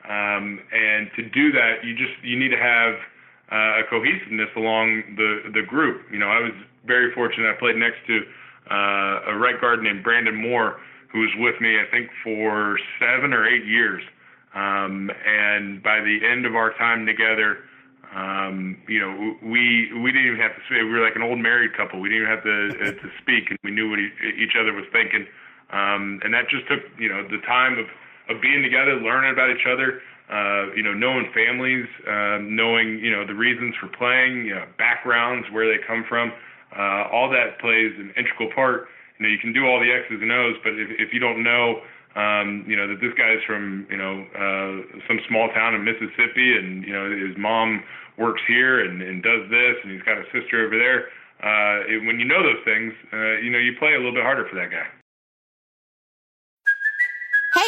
Um, 0.06 0.60
and 0.70 1.10
to 1.16 1.28
do 1.30 1.50
that, 1.52 1.82
you 1.82 1.96
just 1.96 2.14
you 2.22 2.38
need 2.38 2.50
to 2.50 2.60
have 2.60 2.94
uh, 3.50 3.80
a 3.80 3.84
cohesiveness 3.90 4.50
along 4.54 5.16
the 5.16 5.50
the 5.52 5.62
group. 5.66 6.02
You 6.12 6.18
know, 6.18 6.28
I 6.28 6.40
was 6.40 6.52
very 6.86 7.12
fortunate. 7.12 7.50
I 7.50 7.58
played 7.58 7.76
next 7.76 7.98
to 8.06 8.20
uh, 8.70 9.32
a 9.32 9.38
right 9.38 9.60
guard 9.60 9.82
named 9.82 10.04
Brandon 10.04 10.36
Moore, 10.36 10.78
who 11.10 11.20
was 11.20 11.30
with 11.38 11.60
me 11.60 11.80
I 11.80 11.90
think 11.90 12.10
for 12.22 12.78
seven 13.00 13.32
or 13.32 13.48
eight 13.48 13.64
years. 13.64 14.02
Um, 14.54 15.10
and 15.26 15.82
by 15.82 16.00
the 16.00 16.18
end 16.24 16.46
of 16.46 16.54
our 16.54 16.72
time 16.74 17.04
together, 17.04 17.58
um, 18.14 18.78
you 18.88 19.00
know, 19.00 19.36
we 19.42 19.92
we 19.92 20.12
didn't 20.12 20.26
even 20.26 20.40
have 20.40 20.54
to 20.54 20.62
speak. 20.66 20.80
We 20.80 20.94
were 20.94 21.04
like 21.04 21.16
an 21.16 21.22
old 21.22 21.38
married 21.38 21.76
couple. 21.76 22.00
We 22.00 22.08
didn't 22.08 22.24
even 22.24 22.32
have 22.32 22.44
to 22.44 22.58
uh, 22.80 22.92
to 23.02 23.08
speak, 23.20 23.50
and 23.50 23.58
we 23.64 23.70
knew 23.70 23.90
what 23.90 23.98
each 23.98 24.56
other 24.58 24.72
was 24.72 24.86
thinking. 24.92 25.26
Um, 25.70 26.20
and 26.22 26.32
that 26.32 26.48
just 26.48 26.68
took 26.68 26.80
you 26.98 27.08
know 27.08 27.26
the 27.28 27.42
time 27.44 27.78
of 27.78 27.86
of 28.28 28.40
being 28.40 28.62
together, 28.62 28.96
learning 28.96 29.32
about 29.32 29.50
each 29.50 29.66
other. 29.66 30.00
Uh, 30.26 30.74
you 30.74 30.82
know, 30.82 30.92
knowing 30.92 31.30
families, 31.30 31.86
uh, 32.02 32.38
knowing 32.42 32.98
you 32.98 33.10
know 33.10 33.26
the 33.26 33.34
reasons 33.34 33.74
for 33.78 33.86
playing, 33.86 34.46
you 34.46 34.54
know, 34.54 34.64
backgrounds, 34.78 35.46
where 35.52 35.66
they 35.66 35.78
come 35.86 36.04
from. 36.08 36.32
Uh, 36.76 37.06
all 37.12 37.30
that 37.30 37.60
plays 37.60 37.92
an 37.98 38.12
integral 38.16 38.50
part. 38.54 38.88
You 39.18 39.26
know, 39.26 39.30
you 39.30 39.38
can 39.38 39.52
do 39.52 39.66
all 39.66 39.78
the 39.78 39.92
X's 39.92 40.18
and 40.20 40.32
O's, 40.32 40.56
but 40.64 40.74
if, 40.74 40.90
if 40.98 41.14
you 41.14 41.20
don't 41.20 41.42
know 41.42 41.80
um, 42.16 42.64
you 42.66 42.74
know, 42.74 42.88
that 42.88 43.00
this 43.00 43.12
guy's 43.12 43.44
from, 43.46 43.86
you 43.90 43.96
know, 43.96 44.24
uh, 44.32 44.98
some 45.06 45.20
small 45.28 45.48
town 45.52 45.74
in 45.74 45.84
Mississippi 45.84 46.56
and, 46.56 46.82
you 46.82 46.92
know, 46.92 47.04
his 47.12 47.36
mom 47.36 47.84
works 48.16 48.40
here 48.48 48.80
and, 48.80 49.02
and 49.02 49.22
does 49.22 49.44
this 49.50 49.76
and 49.84 49.92
he's 49.92 50.02
got 50.02 50.16
a 50.16 50.24
sister 50.32 50.64
over 50.64 50.76
there. 50.80 51.12
Uh, 51.44 51.84
it, 51.84 52.00
when 52.06 52.18
you 52.18 52.24
know 52.24 52.42
those 52.42 52.64
things, 52.64 52.94
uh, 53.12 53.36
you 53.44 53.50
know, 53.50 53.58
you 53.58 53.76
play 53.78 53.92
a 53.92 54.00
little 54.00 54.16
bit 54.16 54.24
harder 54.24 54.48
for 54.48 54.56
that 54.56 54.70
guy. 54.72 54.88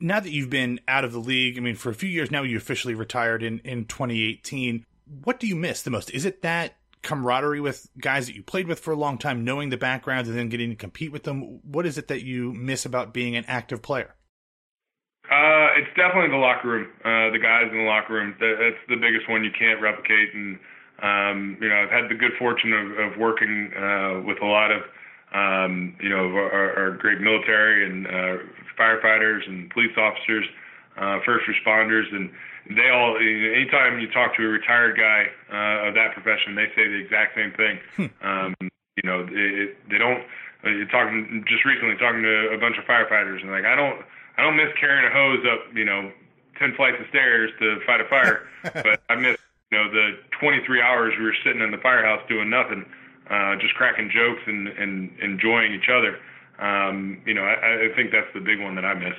now 0.00 0.20
that 0.20 0.30
you've 0.30 0.50
been 0.50 0.80
out 0.86 1.04
of 1.04 1.12
the 1.12 1.18
league, 1.18 1.58
I 1.58 1.60
mean, 1.60 1.74
for 1.74 1.90
a 1.90 1.94
few 1.94 2.08
years 2.08 2.30
now, 2.30 2.42
you 2.42 2.56
officially 2.56 2.94
retired 2.94 3.42
in, 3.42 3.60
in 3.60 3.84
2018. 3.84 4.84
What 5.24 5.40
do 5.40 5.46
you 5.46 5.56
miss 5.56 5.82
the 5.82 5.90
most? 5.90 6.10
Is 6.10 6.24
it 6.24 6.42
that 6.42 6.76
camaraderie 7.02 7.60
with 7.60 7.88
guys 8.00 8.26
that 8.26 8.34
you 8.34 8.42
played 8.42 8.66
with 8.66 8.80
for 8.80 8.92
a 8.92 8.96
long 8.96 9.18
time, 9.18 9.44
knowing 9.44 9.70
the 9.70 9.76
backgrounds 9.76 10.28
and 10.28 10.38
then 10.38 10.48
getting 10.48 10.70
to 10.70 10.76
compete 10.76 11.12
with 11.12 11.24
them? 11.24 11.60
What 11.62 11.86
is 11.86 11.98
it 11.98 12.08
that 12.08 12.22
you 12.22 12.52
miss 12.52 12.84
about 12.84 13.14
being 13.14 13.36
an 13.36 13.44
active 13.48 13.82
player? 13.82 14.14
Uh, 15.30 15.76
it's 15.76 15.92
definitely 15.96 16.30
the 16.30 16.40
locker 16.40 16.68
room. 16.68 16.88
Uh, 17.04 17.30
the 17.32 17.38
guys 17.38 17.68
in 17.70 17.78
the 17.78 17.84
locker 17.84 18.14
room. 18.14 18.34
That's 18.40 18.80
the 18.88 18.96
biggest 18.96 19.28
one 19.28 19.44
you 19.44 19.50
can't 19.56 19.80
replicate. 19.80 20.32
And 20.32 20.58
um, 21.02 21.58
you 21.60 21.68
know, 21.68 21.76
I've 21.76 21.90
had 21.90 22.10
the 22.10 22.14
good 22.14 22.32
fortune 22.38 22.72
of, 22.72 23.12
of 23.12 23.18
working 23.18 23.70
uh, 23.76 24.22
with 24.24 24.40
a 24.42 24.46
lot 24.46 24.70
of 24.70 24.82
um, 25.32 25.96
you 26.00 26.08
know 26.08 26.34
our, 26.36 26.76
our 26.78 26.90
great 26.96 27.20
military 27.20 27.84
and 27.86 28.06
uh, 28.06 28.42
firefighters 28.78 29.46
and 29.46 29.70
police 29.70 29.96
officers, 29.96 30.46
uh, 30.96 31.18
first 31.24 31.44
responders, 31.46 32.06
and 32.14 32.30
they 32.76 32.90
all. 32.90 33.16
Anytime 33.16 33.98
you 33.98 34.10
talk 34.10 34.36
to 34.36 34.42
a 34.44 34.48
retired 34.48 34.96
guy 34.96 35.26
uh, 35.52 35.88
of 35.88 35.94
that 35.94 36.12
profession, 36.14 36.54
they 36.54 36.68
say 36.76 36.88
the 36.88 37.00
exact 37.00 37.34
same 37.34 37.52
thing. 37.52 37.78
Hmm. 37.96 38.26
Um, 38.26 38.54
you 38.60 39.04
know, 39.04 39.26
it, 39.30 39.76
they 39.90 39.98
don't. 39.98 40.24
Uh, 40.64 40.70
talking 40.90 41.44
just 41.46 41.64
recently 41.64 41.94
talking 41.96 42.22
to 42.22 42.50
a 42.50 42.58
bunch 42.58 42.76
of 42.78 42.84
firefighters, 42.84 43.40
and 43.42 43.50
like 43.50 43.64
I 43.64 43.76
don't, 43.76 44.02
I 44.36 44.42
don't 44.42 44.56
miss 44.56 44.74
carrying 44.80 45.06
a 45.06 45.12
hose 45.12 45.44
up, 45.46 45.74
you 45.74 45.84
know, 45.84 46.10
ten 46.58 46.74
flights 46.74 46.96
of 47.00 47.06
stairs 47.08 47.50
to 47.60 47.78
fight 47.86 48.00
a 48.00 48.08
fire, 48.10 48.48
but 48.62 49.00
I 49.08 49.14
miss, 49.14 49.38
you 49.70 49.78
know, 49.78 49.90
the 49.90 50.18
23 50.40 50.82
hours 50.82 51.14
we 51.18 51.24
were 51.24 51.36
sitting 51.44 51.62
in 51.62 51.70
the 51.70 51.78
firehouse 51.78 52.20
doing 52.28 52.50
nothing, 52.50 52.84
uh, 53.30 53.56
just 53.60 53.74
cracking 53.74 54.10
jokes 54.12 54.42
and 54.46 54.68
and 54.68 55.10
enjoying 55.20 55.72
each 55.72 55.88
other 55.88 56.18
um, 56.58 57.22
you 57.24 57.34
know, 57.34 57.42
I, 57.42 57.86
I 57.86 57.94
think 57.94 58.10
that's 58.10 58.32
the 58.34 58.40
big 58.40 58.60
one 58.60 58.74
that 58.74 58.84
I 58.84 58.94
miss. 58.94 59.14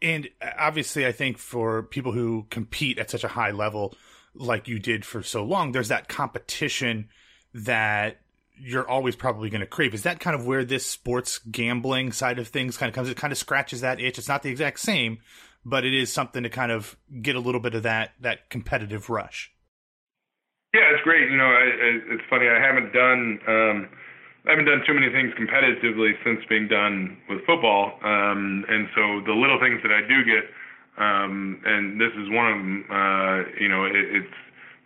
And 0.00 0.28
obviously, 0.58 1.06
I 1.06 1.12
think 1.12 1.38
for 1.38 1.84
people 1.84 2.12
who 2.12 2.46
compete 2.50 2.98
at 2.98 3.10
such 3.10 3.22
a 3.22 3.28
high 3.28 3.52
level, 3.52 3.94
like 4.34 4.66
you 4.66 4.80
did 4.80 5.04
for 5.04 5.22
so 5.22 5.44
long, 5.44 5.70
there's 5.70 5.88
that 5.88 6.08
competition 6.08 7.08
that 7.54 8.18
you're 8.56 8.88
always 8.88 9.14
probably 9.14 9.50
going 9.50 9.60
to 9.60 9.66
crave. 9.66 9.94
Is 9.94 10.02
that 10.02 10.18
kind 10.18 10.34
of 10.34 10.46
where 10.46 10.64
this 10.64 10.84
sports 10.84 11.38
gambling 11.38 12.10
side 12.10 12.40
of 12.40 12.48
things 12.48 12.76
kind 12.76 12.88
of 12.88 12.94
comes? 12.94 13.08
It 13.08 13.16
kind 13.16 13.32
of 13.32 13.38
scratches 13.38 13.82
that 13.82 14.00
itch. 14.00 14.18
It's 14.18 14.28
not 14.28 14.42
the 14.42 14.50
exact 14.50 14.80
same, 14.80 15.18
but 15.64 15.84
it 15.84 15.94
is 15.94 16.12
something 16.12 16.42
to 16.42 16.50
kind 16.50 16.72
of 16.72 16.96
get 17.20 17.36
a 17.36 17.40
little 17.40 17.60
bit 17.60 17.74
of 17.74 17.84
that 17.84 18.12
that 18.20 18.50
competitive 18.50 19.08
rush. 19.08 19.52
Yeah, 20.74 20.88
it's 20.88 21.02
great. 21.04 21.30
You 21.30 21.36
know, 21.36 21.52
I, 21.52 21.64
I, 21.68 21.88
it's 22.16 22.24
funny. 22.30 22.48
I 22.48 22.58
haven't 22.58 22.92
done. 22.92 23.38
Um, 23.46 23.88
I 24.46 24.50
haven't 24.50 24.64
done 24.64 24.82
too 24.86 24.94
many 24.94 25.12
things 25.12 25.32
competitively 25.38 26.12
since 26.24 26.40
being 26.48 26.66
done 26.66 27.18
with 27.28 27.44
football, 27.46 28.00
um, 28.02 28.64
and 28.68 28.88
so 28.94 29.20
the 29.24 29.36
little 29.36 29.60
things 29.60 29.80
that 29.84 29.92
I 29.92 30.00
do 30.00 30.24
get, 30.24 30.48
um, 30.98 31.60
and 31.64 32.00
this 32.00 32.10
is 32.18 32.28
one 32.30 32.48
of 32.50 32.58
them. 32.58 32.84
Uh, 32.90 33.36
you 33.60 33.68
know, 33.68 33.84
it, 33.84 33.94
it's 33.94 34.34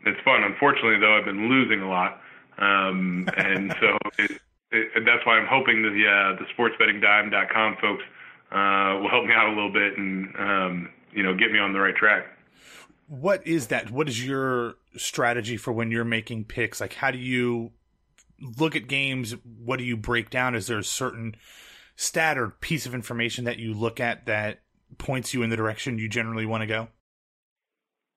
it's 0.04 0.20
fun. 0.24 0.42
Unfortunately, 0.42 0.98
though, 0.98 1.16
I've 1.16 1.24
been 1.24 1.48
losing 1.48 1.80
a 1.80 1.88
lot, 1.88 2.20
um, 2.58 3.28
and 3.38 3.72
so 3.80 3.96
it, 4.18 4.42
it, 4.72 5.04
that's 5.06 5.24
why 5.24 5.38
I'm 5.38 5.48
hoping 5.48 5.82
that 5.82 5.90
the 5.94 6.04
uh, 6.04 6.36
the 6.36 6.46
sportsbettingdime.com 6.52 7.76
folks 7.80 8.02
uh, 8.50 8.98
will 9.00 9.08
help 9.08 9.24
me 9.24 9.32
out 9.32 9.46
a 9.46 9.54
little 9.54 9.72
bit 9.72 9.96
and 9.96 10.34
um, 10.36 10.88
you 11.12 11.22
know 11.22 11.32
get 11.32 11.52
me 11.52 11.58
on 11.60 11.72
the 11.72 11.80
right 11.80 11.96
track. 11.96 12.26
What 13.06 13.46
is 13.46 13.68
that? 13.68 13.90
What 13.90 14.08
is 14.08 14.24
your 14.24 14.74
strategy 14.96 15.56
for 15.56 15.72
when 15.72 15.90
you're 15.90 16.04
making 16.04 16.44
picks? 16.44 16.80
Like, 16.80 16.94
how 16.94 17.10
do 17.10 17.18
you 17.18 17.72
look 18.40 18.76
at 18.76 18.88
games, 18.88 19.34
what 19.64 19.78
do 19.78 19.84
you 19.84 19.96
break 19.96 20.30
down? 20.30 20.54
Is 20.54 20.66
there 20.66 20.78
a 20.78 20.84
certain 20.84 21.36
stat 21.96 22.36
or 22.36 22.50
piece 22.50 22.86
of 22.86 22.94
information 22.94 23.44
that 23.44 23.58
you 23.58 23.72
look 23.74 24.00
at 24.00 24.26
that 24.26 24.60
points 24.98 25.34
you 25.34 25.42
in 25.42 25.50
the 25.50 25.56
direction 25.56 25.98
you 25.98 26.08
generally 26.08 26.46
want 26.46 26.62
to 26.62 26.66
go? 26.66 26.88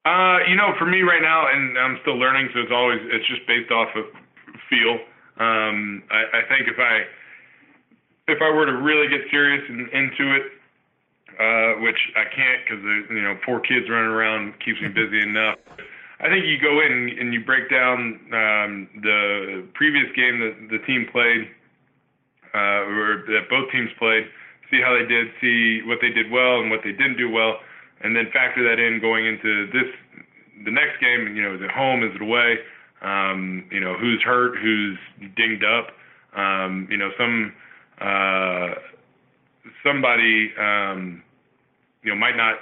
Uh, 0.05 0.39
you 0.47 0.55
know, 0.55 0.73
for 0.77 0.85
me 0.85 1.01
right 1.01 1.21
now, 1.21 1.47
and 1.51 1.77
I'm 1.77 1.97
still 2.01 2.17
learning, 2.17 2.49
so 2.53 2.61
it's 2.61 2.71
always 2.71 2.99
it's 3.11 3.27
just 3.27 3.45
based 3.47 3.71
off 3.71 3.89
of 3.95 4.05
feel. 4.69 4.97
Um, 5.37 6.03
I, 6.09 6.39
I 6.39 6.41
think 6.47 6.67
if 6.67 6.79
I 6.79 7.03
if 8.31 8.41
I 8.41 8.49
were 8.49 8.65
to 8.65 8.77
really 8.77 9.07
get 9.09 9.21
serious 9.29 9.63
and 9.67 9.89
into 9.89 10.35
it, 10.35 10.43
uh, 11.39 11.79
which 11.81 11.99
I 12.15 12.25
can't 12.29 12.61
because 12.63 12.83
you 13.09 13.21
know 13.21 13.37
four 13.45 13.59
kids 13.59 13.89
running 13.89 14.11
around 14.11 14.53
keeps 14.63 14.81
me 14.81 14.87
busy 14.93 15.21
enough. 15.21 15.57
I 16.19 16.27
think 16.27 16.45
you 16.45 16.59
go 16.59 16.81
in 16.81 17.15
and 17.19 17.33
you 17.33 17.43
break 17.45 17.69
down 17.69 18.19
um, 18.35 18.89
the 19.01 19.63
previous 19.73 20.11
game 20.15 20.39
that 20.43 20.67
the 20.67 20.83
team 20.85 21.07
played, 21.11 21.47
uh, 22.53 22.83
or 22.83 23.23
that 23.31 23.47
both 23.49 23.71
teams 23.71 23.89
played, 23.97 24.27
see 24.69 24.81
how 24.83 24.91
they 24.91 25.07
did, 25.07 25.31
see 25.39 25.81
what 25.87 25.99
they 26.01 26.09
did 26.11 26.29
well 26.29 26.59
and 26.59 26.69
what 26.69 26.81
they 26.83 26.91
didn't 26.91 27.15
do 27.15 27.31
well, 27.31 27.55
and 28.03 28.15
then 28.15 28.27
factor 28.33 28.67
that 28.67 28.83
in 28.83 28.99
going 28.99 29.25
into 29.25 29.71
this 29.71 29.87
the 30.65 30.71
next 30.71 30.99
game. 30.99 31.35
You 31.35 31.43
know, 31.43 31.55
is 31.55 31.61
it 31.61 31.71
home? 31.71 32.03
Is 32.03 32.11
it 32.15 32.21
away? 32.21 32.59
um, 33.01 33.65
you 33.71 33.79
know, 33.79 33.95
who's 33.97 34.21
hurt, 34.23 34.57
who's 34.57 34.97
dinged 35.35 35.63
up. 35.63 35.89
Um, 36.37 36.87
you 36.89 36.97
know, 36.97 37.09
some 37.17 37.53
uh, 37.99 38.75
somebody 39.83 40.51
um, 40.59 41.23
you 42.03 42.11
know 42.11 42.15
might 42.15 42.35
not 42.35 42.55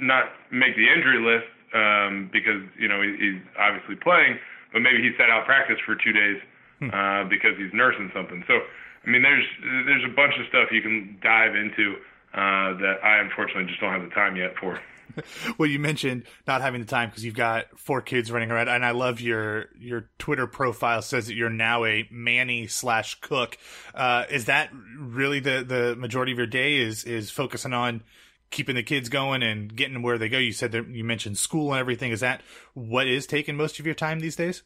not 0.00 0.24
make 0.50 0.76
the 0.76 0.86
injury 0.86 1.20
list 1.20 1.48
um, 1.74 2.30
because 2.32 2.62
you 2.78 2.88
know 2.88 3.02
he's 3.02 3.40
obviously 3.58 3.96
playing, 3.96 4.38
but 4.72 4.80
maybe 4.80 5.02
he 5.02 5.10
sat 5.18 5.30
out 5.30 5.46
practice 5.46 5.78
for 5.84 5.94
two 5.94 6.12
days 6.12 6.38
hmm. 6.78 6.90
uh, 6.90 7.24
because 7.24 7.56
he's 7.58 7.72
nursing 7.72 8.10
something. 8.14 8.44
So 8.46 8.60
I 9.06 9.10
mean, 9.10 9.22
there's 9.22 9.44
there's 9.86 10.04
a 10.04 10.14
bunch 10.14 10.34
of 10.38 10.46
stuff 10.48 10.68
you 10.70 10.82
can 10.82 11.18
dive 11.22 11.54
into 11.54 11.96
uh, 12.34 12.76
that 12.78 12.96
I 13.02 13.18
unfortunately 13.20 13.66
just 13.66 13.80
don't 13.80 13.92
have 13.92 14.02
the 14.02 14.14
time 14.14 14.36
yet 14.36 14.54
for. 14.60 14.80
well, 15.58 15.68
you 15.68 15.78
mentioned 15.78 16.24
not 16.46 16.60
having 16.60 16.80
the 16.80 16.86
time 16.86 17.08
because 17.08 17.24
you've 17.24 17.34
got 17.34 17.78
four 17.78 18.02
kids 18.02 18.30
running 18.30 18.50
around, 18.50 18.68
and 18.68 18.84
I 18.84 18.90
love 18.90 19.20
your 19.20 19.66
your 19.78 20.10
Twitter 20.18 20.46
profile 20.46 21.02
says 21.02 21.26
that 21.28 21.34
you're 21.34 21.50
now 21.50 21.84
a 21.84 22.06
manny 22.10 22.66
slash 22.66 23.20
cook. 23.20 23.56
Uh, 23.94 24.24
is 24.30 24.46
that 24.46 24.70
really 24.98 25.40
the 25.40 25.64
the 25.66 25.96
majority 25.96 26.32
of 26.32 26.38
your 26.38 26.46
day? 26.46 26.76
Is 26.76 27.04
is 27.04 27.30
focusing 27.30 27.72
on 27.72 28.02
keeping 28.50 28.74
the 28.74 28.82
kids 28.82 29.08
going 29.08 29.42
and 29.42 29.74
getting 29.74 30.02
where 30.02 30.18
they 30.18 30.28
go? 30.28 30.38
You 30.38 30.52
said 30.52 30.72
that 30.72 30.88
you 30.88 31.04
mentioned 31.04 31.38
school 31.38 31.72
and 31.72 31.80
everything. 31.80 32.12
Is 32.12 32.20
that 32.20 32.42
what 32.74 33.06
is 33.06 33.26
taking 33.26 33.56
most 33.56 33.78
of 33.78 33.86
your 33.86 33.94
time 33.94 34.20
these 34.20 34.36
days? 34.36 34.62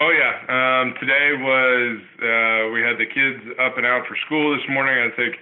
Oh 0.00 0.10
yeah. 0.10 0.32
Um, 0.48 0.94
today 0.98 1.32
was 1.36 2.00
uh, 2.22 2.72
we 2.72 2.80
had 2.80 2.96
the 2.98 3.06
kids 3.06 3.58
up 3.60 3.76
and 3.76 3.86
out 3.86 4.06
for 4.06 4.16
school 4.26 4.56
this 4.56 4.66
morning. 4.68 4.94
I 4.94 5.14
think 5.14 5.34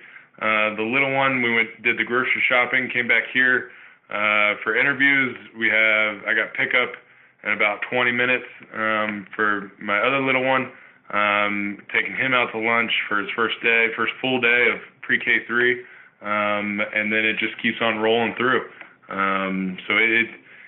uh, 0.43 0.77
the 0.77 0.83
little 0.83 1.15
one. 1.15 1.43
We 1.43 1.55
went 1.55 1.83
did 1.83 1.99
the 1.99 2.05
grocery 2.05 2.43
shopping, 2.49 2.91
came 2.93 3.07
back 3.07 3.25
here 3.33 3.71
uh, 4.11 4.57
for 4.65 4.75
interviews, 4.75 5.37
we 5.59 5.69
have 5.69 6.25
I 6.25 6.33
got 6.33 6.55
pickup 6.55 6.97
in 7.45 7.53
about 7.53 7.81
20 7.91 8.11
minutes 8.13 8.49
um, 8.73 9.27
for 9.37 9.71
my 9.81 10.01
other 10.01 10.21
little 10.21 10.45
one. 10.45 10.73
Um, 11.13 11.79
taking 11.93 12.17
him 12.17 12.35
out 12.35 12.53
to 12.53 12.59
lunch 12.59 12.93
for 13.09 13.21
his 13.21 13.29
first 13.37 13.57
day, 13.63 13.89
first 13.97 14.13
full 14.21 14.41
day 14.41 14.69
of 14.73 14.81
pre-K 15.01 15.45
three, 15.47 15.85
um, 16.21 16.81
and 16.95 17.13
then 17.13 17.25
it 17.25 17.39
just 17.39 17.61
keeps 17.63 17.79
on 17.81 17.99
rolling 17.99 18.35
through. 18.37 18.63
Um, 19.09 19.79
so 19.87 19.97
it 19.97 20.27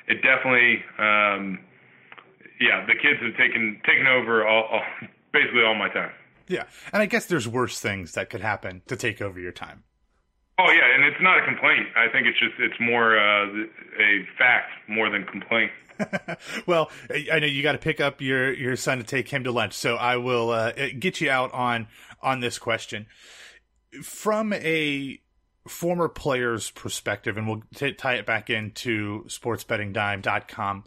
it 0.09 0.23
definitely, 0.23 0.83
um, 0.99 1.59
yeah, 2.61 2.85
the 2.87 2.95
kids 2.95 3.21
have 3.23 3.37
taken 3.37 3.81
taken 3.87 4.07
over 4.07 4.47
all, 4.47 4.65
all 4.65 4.83
basically 5.33 5.63
all 5.63 5.75
my 5.75 5.89
time. 5.89 6.11
Yeah, 6.49 6.65
and 6.93 7.03
I 7.03 7.07
guess 7.07 7.27
there's 7.27 7.47
worse 7.47 7.79
things 7.79 8.13
that 8.13 8.31
could 8.31 8.41
happen 8.41 8.83
to 8.89 8.97
take 8.97 9.23
over 9.23 9.39
your 9.39 9.53
time. 9.53 9.85
Oh 10.59 10.71
yeah, 10.71 10.95
and 10.95 11.05
it's 11.05 11.21
not 11.23 11.39
a 11.39 11.45
complaint. 11.45 11.87
I 11.97 12.09
think 12.09 12.27
it's 12.27 12.39
just 12.39 12.55
it's 12.59 12.79
more 12.81 13.19
uh, 13.19 13.47
a 13.47 14.27
fact 14.37 14.71
more 14.89 15.11
than 15.11 15.25
complaint. 15.25 15.71
well, 16.67 16.91
I 17.33 17.39
know 17.39 17.47
you 17.47 17.63
got 17.63 17.73
to 17.73 17.79
pick 17.79 18.01
up 18.01 18.21
your 18.21 18.53
your 18.53 18.77
son 18.77 18.99
to 18.99 19.05
take 19.05 19.29
him 19.29 19.45
to 19.45 19.53
lunch, 19.53 19.75
so 19.75 19.97
I 19.97 20.17
will 20.17 20.51
uh, 20.51 20.73
get 20.99 21.21
you 21.21 21.31
out 21.31 21.53
on 21.53 21.89
on 22.23 22.41
this 22.41 22.59
question 22.59 23.07
from 24.03 24.53
a 24.53 25.21
former 25.69 26.09
player's 26.09 26.71
perspective, 26.71 27.37
and 27.37 27.47
we'll 27.47 27.63
t- 27.75 27.93
tie 27.93 28.15
it 28.15 28.27
back 28.27 28.51
into 28.51 29.25
sportsbettingdime.com. 29.25 30.85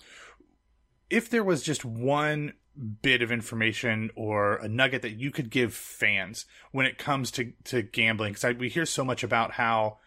If 1.10 1.30
there 1.30 1.44
was 1.44 1.62
just 1.62 1.86
one 1.86 2.54
bit 3.02 3.22
of 3.22 3.32
information 3.32 4.10
or 4.16 4.56
a 4.56 4.68
nugget 4.68 5.04
that 5.04 5.20
you 5.20 5.32
could 5.32 5.50
give 5.50 5.74
fans 5.74 6.46
when 6.72 6.86
it 6.86 6.98
comes 6.98 7.32
to, 7.32 7.54
to 7.66 7.82
gambling? 7.82 8.34
Because 8.34 8.56
we 8.58 8.70
hear 8.70 8.86
so 8.86 9.06
much 9.06 9.24
about 9.24 9.52
how 9.52 10.00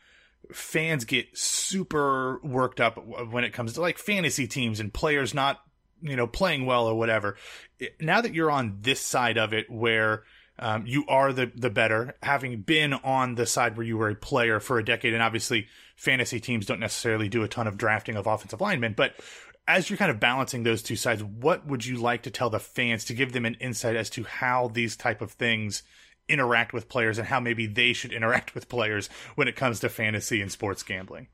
fans 0.53 1.05
get 1.05 1.37
super 1.37 2.41
worked 2.43 2.81
up 2.81 2.99
when 3.31 3.45
it 3.45 3.53
comes 3.53 3.75
to 3.75 3.81
like 3.81 3.99
fantasy 3.99 4.47
teams 4.47 4.81
and 4.81 4.93
players 4.93 5.35
not, 5.35 5.61
you 6.03 6.17
know, 6.17 6.27
playing 6.27 6.67
well 6.67 6.87
or 6.87 6.95
whatever. 6.95 7.37
Now 8.01 8.21
that 8.21 8.35
you're 8.35 8.51
on 8.51 8.79
this 8.81 9.01
side 9.01 9.39
of 9.39 9.53
it 9.53 9.71
where 9.71 10.25
um, 10.59 10.87
you 10.87 11.05
are 11.09 11.33
the, 11.33 11.51
the 11.55 11.71
bettor, 11.71 12.15
having 12.23 12.63
been 12.63 12.95
on 12.95 13.35
the 13.35 13.47
side 13.47 13.77
where 13.77 13.87
you 13.87 13.99
were 13.99 14.09
a 14.09 14.15
player 14.15 14.61
for 14.61 14.79
a 14.79 14.85
decade, 14.85 15.15
and 15.15 15.23
obviously 15.23 15.69
fantasy 15.97 16.41
teams 16.41 16.67
don't 16.67 16.81
necessarily 16.81 17.29
do 17.29 17.43
a 17.43 17.49
ton 17.49 17.67
of 17.67 17.77
drafting 17.77 18.17
of 18.17 18.27
offensive 18.27 18.61
linemen, 18.61 18.95
but 18.97 19.15
as 19.69 19.91
you're 19.91 19.97
kind 19.97 20.11
of 20.11 20.21
balancing 20.21 20.63
those 20.63 20.83
two 20.83 20.97
sides, 20.97 21.23
what 21.25 21.67
would 21.67 21.85
you 21.85 21.97
like 21.97 22.23
to 22.23 22.31
tell 22.31 22.51
the 22.51 22.61
fans 22.61 23.05
to 23.05 23.15
give 23.15 23.33
them 23.33 23.45
an 23.45 23.57
insight 23.61 23.97
as 23.97 24.09
to 24.11 24.23
how 24.25 24.69
these 24.69 24.97
type 24.97 25.21
of 25.21 25.33
things 25.33 25.83
interact 26.29 26.73
with 26.73 26.89
players 26.89 27.19
and 27.19 27.27
how 27.29 27.41
maybe 27.41 27.67
they 27.67 27.93
should 27.93 28.13
interact 28.13 28.55
with 28.55 28.69
players 28.69 29.09
when 29.35 29.49
it 29.49 29.57
comes 29.57 29.81
to 29.81 29.89
fantasy 29.89 30.41
and 30.41 30.53
sports 30.53 30.83
gambling? 30.83 31.29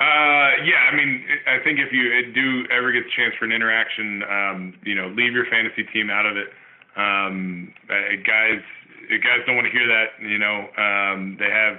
Uh, 0.00 0.56
yeah, 0.64 0.88
I 0.90 0.96
mean, 0.96 1.24
I 1.46 1.62
think 1.62 1.78
if 1.78 1.92
you 1.92 2.32
do 2.32 2.64
ever 2.72 2.90
get 2.90 3.04
the 3.04 3.10
chance 3.14 3.34
for 3.38 3.44
an 3.44 3.52
interaction, 3.52 4.22
um, 4.22 4.74
you 4.82 4.94
know, 4.94 5.08
leave 5.08 5.32
your 5.32 5.44
fantasy 5.50 5.84
team 5.92 6.08
out 6.08 6.24
of 6.24 6.36
it. 6.36 6.48
Um, 6.96 7.72
uh, 7.88 8.16
guys, 8.26 8.60
guys 9.08 9.40
don't 9.46 9.56
want 9.56 9.66
to 9.66 9.72
hear 9.72 9.86
that. 9.86 10.18
You 10.20 10.38
know, 10.38 10.68
um, 10.76 11.36
they 11.38 11.50
have 11.50 11.76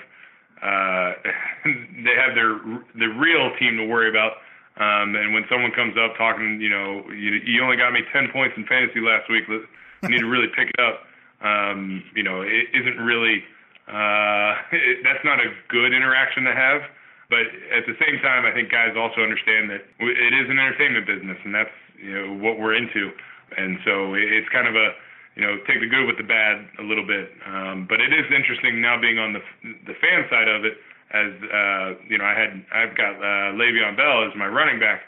uh, 0.62 1.13
they 2.04 2.15
have 2.15 2.36
their 2.36 2.60
the 2.95 3.08
real 3.08 3.52
team 3.60 3.78
to 3.78 3.86
worry 3.86 4.10
about 4.10 4.34
um, 4.80 5.15
and 5.15 5.34
when 5.34 5.43
someone 5.52 5.71
comes 5.71 5.93
up 6.00 6.15
talking, 6.17 6.62
you 6.62 6.69
know, 6.69 7.04
you, 7.12 7.38
you 7.43 7.62
only 7.62 7.76
got 7.76 7.91
me 7.91 8.02
10 8.13 8.32
points 8.32 8.56
in 8.56 8.65
fantasy 8.65 9.02
last 9.02 9.30
week, 9.30 9.43
you 9.47 10.10
need 10.10 10.19
to 10.19 10.32
really 10.32 10.47
pick 10.56 10.71
it 10.74 10.80
up. 10.80 11.06
Um, 11.43 12.04
you 12.15 12.24
know, 12.24 12.41
it 12.41 12.71
isn't 12.74 12.97
really, 12.97 13.43
uh, 13.91 14.56
it, 14.71 15.04
that's 15.04 15.24
not 15.26 15.39
a 15.39 15.52
good 15.67 15.93
interaction 15.93 16.45
to 16.45 16.56
have. 16.56 16.82
But 17.30 17.47
at 17.71 17.86
the 17.88 17.95
same 18.00 18.19
time, 18.19 18.45
I 18.45 18.52
think 18.52 18.71
guys 18.71 18.95
also 18.97 19.21
understand 19.24 19.69
that 19.69 19.88
it 20.00 20.34
is 20.34 20.50
an 20.50 20.60
entertainment 20.60 21.08
business, 21.08 21.38
and 21.45 21.56
that's 21.56 21.71
you 21.95 22.12
know 22.12 22.34
what 22.43 22.60
we're 22.60 22.76
into. 22.76 23.12
And 23.58 23.80
so 23.86 24.14
it's 24.16 24.48
kind 24.50 24.68
of 24.68 24.76
a 24.76 24.94
you 25.36 25.42
know 25.42 25.58
take 25.68 25.80
the 25.80 25.88
good 25.88 26.06
with 26.06 26.18
the 26.18 26.28
bad 26.28 26.68
a 26.80 26.84
little 26.84 27.06
bit. 27.06 27.32
Um, 27.46 27.86
but 27.88 28.00
it 28.00 28.14
is 28.14 28.26
interesting 28.32 28.82
now 28.82 29.00
being 29.00 29.20
on 29.20 29.34
the 29.34 29.42
the 29.86 29.96
fan 30.00 30.28
side 30.30 30.48
of 30.48 30.66
it 30.66 30.78
as 31.14 31.32
uh, 31.44 32.00
you 32.08 32.18
know, 32.18 32.26
I 32.26 32.36
had 32.36 32.64
I've 32.72 32.96
got 32.96 33.16
uh, 33.20 33.52
Le'Veon 33.60 33.98
Bell 33.98 34.24
as 34.24 34.32
my 34.38 34.48
running 34.48 34.80
back, 34.80 35.02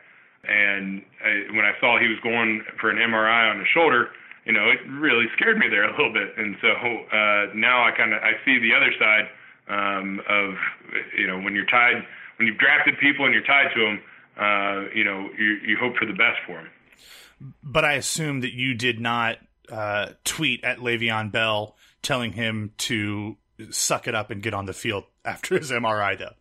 and 0.43 1.01
I, 1.23 1.55
when 1.55 1.65
I 1.65 1.71
saw 1.79 1.99
he 1.99 2.07
was 2.07 2.19
going 2.21 2.63
for 2.79 2.89
an 2.89 2.97
MRI 2.97 3.49
on 3.51 3.59
his 3.59 3.67
shoulder, 3.73 4.09
you 4.45 4.51
know, 4.51 4.69
it 4.69 4.79
really 4.89 5.25
scared 5.35 5.57
me 5.57 5.67
there 5.69 5.87
a 5.87 5.91
little 5.91 6.11
bit. 6.11 6.35
And 6.37 6.55
so 6.59 6.69
uh, 6.69 7.55
now 7.55 7.87
I 7.87 7.91
kind 7.95 8.13
of 8.13 8.21
I 8.21 8.33
see 8.43 8.59
the 8.59 8.75
other 8.75 8.91
side 8.99 9.27
um, 9.71 10.19
of 10.27 10.55
you 11.17 11.27
know 11.27 11.39
when 11.39 11.55
you're 11.55 11.71
tied 11.71 12.03
when 12.37 12.47
you've 12.47 12.59
drafted 12.59 12.97
people 12.99 13.25
and 13.25 13.33
you're 13.33 13.43
tied 13.43 13.71
to 13.75 13.79
them, 13.79 14.01
uh, 14.37 14.89
you 14.93 15.03
know, 15.03 15.29
you, 15.37 15.61
you 15.61 15.77
hope 15.79 15.95
for 15.97 16.05
the 16.05 16.17
best 16.17 16.41
for 16.45 16.57
them. 16.57 16.67
But 17.61 17.85
I 17.85 17.93
assume 17.93 18.41
that 18.41 18.53
you 18.53 18.73
did 18.73 18.99
not 18.99 19.37
uh, 19.71 20.09
tweet 20.23 20.63
at 20.63 20.79
Le'Veon 20.79 21.31
Bell 21.31 21.75
telling 22.01 22.33
him 22.33 22.73
to 22.77 23.37
suck 23.69 24.07
it 24.07 24.15
up 24.15 24.31
and 24.31 24.41
get 24.41 24.53
on 24.53 24.65
the 24.65 24.73
field 24.73 25.05
after 25.25 25.57
his 25.57 25.71
MRI, 25.71 26.17
though. 26.17 26.35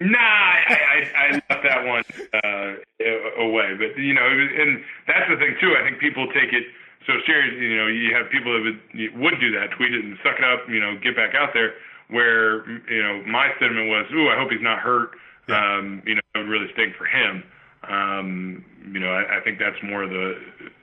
Nah, 0.00 0.18
I, 0.18 0.74
I, 0.74 0.98
I 1.16 1.30
left 1.32 1.62
that 1.62 1.86
one 1.86 2.04
uh, 2.34 3.42
away. 3.42 3.78
But 3.78 3.96
you 3.96 4.12
know, 4.12 4.26
and 4.26 4.82
that's 5.06 5.30
the 5.30 5.36
thing 5.36 5.54
too. 5.60 5.76
I 5.78 5.86
think 5.86 6.00
people 6.00 6.26
take 6.34 6.52
it 6.52 6.64
so 7.06 7.14
serious. 7.24 7.54
You 7.54 7.76
know, 7.78 7.86
you 7.86 8.12
have 8.12 8.30
people 8.30 8.52
that 8.52 8.62
would 8.66 8.80
would 9.22 9.40
do 9.40 9.52
that, 9.52 9.70
tweet 9.76 9.94
it 9.94 10.04
and 10.04 10.18
suck 10.22 10.38
it 10.38 10.44
up. 10.44 10.68
You 10.68 10.80
know, 10.80 10.98
get 10.98 11.14
back 11.16 11.34
out 11.34 11.50
there. 11.54 11.74
Where 12.10 12.68
you 12.90 13.02
know 13.02 13.22
my 13.24 13.48
sentiment 13.58 13.88
was, 13.88 14.06
ooh, 14.12 14.28
I 14.28 14.36
hope 14.36 14.50
he's 14.50 14.60
not 14.60 14.80
hurt. 14.80 15.16
Yeah. 15.48 15.56
Um, 15.56 16.02
you 16.04 16.16
know, 16.16 16.20
it 16.34 16.38
would 16.38 16.48
really 16.48 16.68
stink 16.72 16.96
for 16.96 17.06
him. 17.06 17.44
Um, 17.88 18.64
you 18.92 19.00
know, 19.00 19.10
I, 19.10 19.38
I 19.38 19.40
think 19.40 19.58
that's 19.58 19.82
more 19.82 20.06
the 20.06 20.34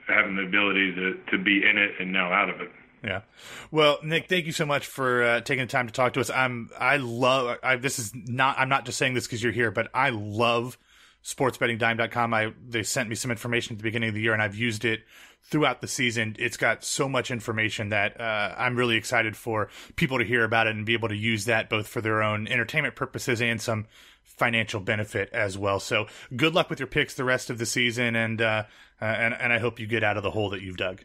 having 0.08 0.36
the 0.36 0.42
ability 0.42 0.94
to 0.94 1.18
to 1.30 1.42
be 1.42 1.62
in 1.68 1.78
it 1.78 1.92
and 2.00 2.12
now 2.12 2.32
out 2.32 2.50
of 2.50 2.60
it. 2.60 2.70
Yeah. 3.04 3.22
Well, 3.70 3.98
Nick, 4.04 4.28
thank 4.28 4.46
you 4.46 4.52
so 4.52 4.64
much 4.64 4.86
for 4.86 5.24
uh, 5.24 5.40
taking 5.40 5.64
the 5.64 5.70
time 5.70 5.88
to 5.88 5.92
talk 5.92 6.12
to 6.12 6.20
us. 6.20 6.30
I'm 6.30 6.70
I 6.78 6.98
love 6.98 7.58
I, 7.62 7.76
this 7.76 7.98
is 7.98 8.12
not 8.14 8.58
I'm 8.58 8.68
not 8.68 8.84
just 8.84 8.98
saying 8.98 9.14
this 9.14 9.26
because 9.26 9.42
you're 9.42 9.52
here, 9.52 9.70
but 9.70 9.88
I 9.92 10.10
love 10.10 10.78
sportsbettingdime.com. 11.24 12.34
I 12.34 12.52
they 12.68 12.82
sent 12.82 13.08
me 13.08 13.14
some 13.14 13.30
information 13.30 13.74
at 13.74 13.78
the 13.78 13.84
beginning 13.84 14.10
of 14.10 14.14
the 14.14 14.20
year, 14.20 14.32
and 14.32 14.42
I've 14.42 14.56
used 14.56 14.84
it 14.84 15.00
throughout 15.44 15.80
the 15.80 15.88
season. 15.88 16.36
It's 16.38 16.56
got 16.56 16.84
so 16.84 17.08
much 17.08 17.30
information 17.30 17.88
that 17.88 18.20
uh, 18.20 18.54
I'm 18.56 18.76
really 18.76 18.96
excited 18.96 19.36
for 19.36 19.68
people 19.96 20.18
to 20.18 20.24
hear 20.24 20.44
about 20.44 20.68
it 20.68 20.76
and 20.76 20.86
be 20.86 20.92
able 20.94 21.08
to 21.08 21.16
use 21.16 21.46
that 21.46 21.68
both 21.68 21.88
for 21.88 22.00
their 22.00 22.22
own 22.22 22.46
entertainment 22.46 22.94
purposes 22.94 23.42
and 23.42 23.60
some 23.60 23.86
financial 24.42 24.80
benefit 24.80 25.30
as 25.32 25.56
well. 25.56 25.78
So 25.78 26.08
good 26.34 26.52
luck 26.52 26.68
with 26.68 26.80
your 26.80 26.88
picks 26.88 27.14
the 27.14 27.22
rest 27.22 27.48
of 27.48 27.58
the 27.58 27.66
season, 27.66 28.16
and 28.16 28.42
uh, 28.42 28.64
uh 29.00 29.04
and 29.04 29.34
and 29.34 29.52
I 29.52 29.60
hope 29.60 29.78
you 29.78 29.86
get 29.86 30.02
out 30.02 30.16
of 30.16 30.24
the 30.24 30.32
hole 30.32 30.50
that 30.50 30.62
you've 30.62 30.76
dug. 30.76 31.04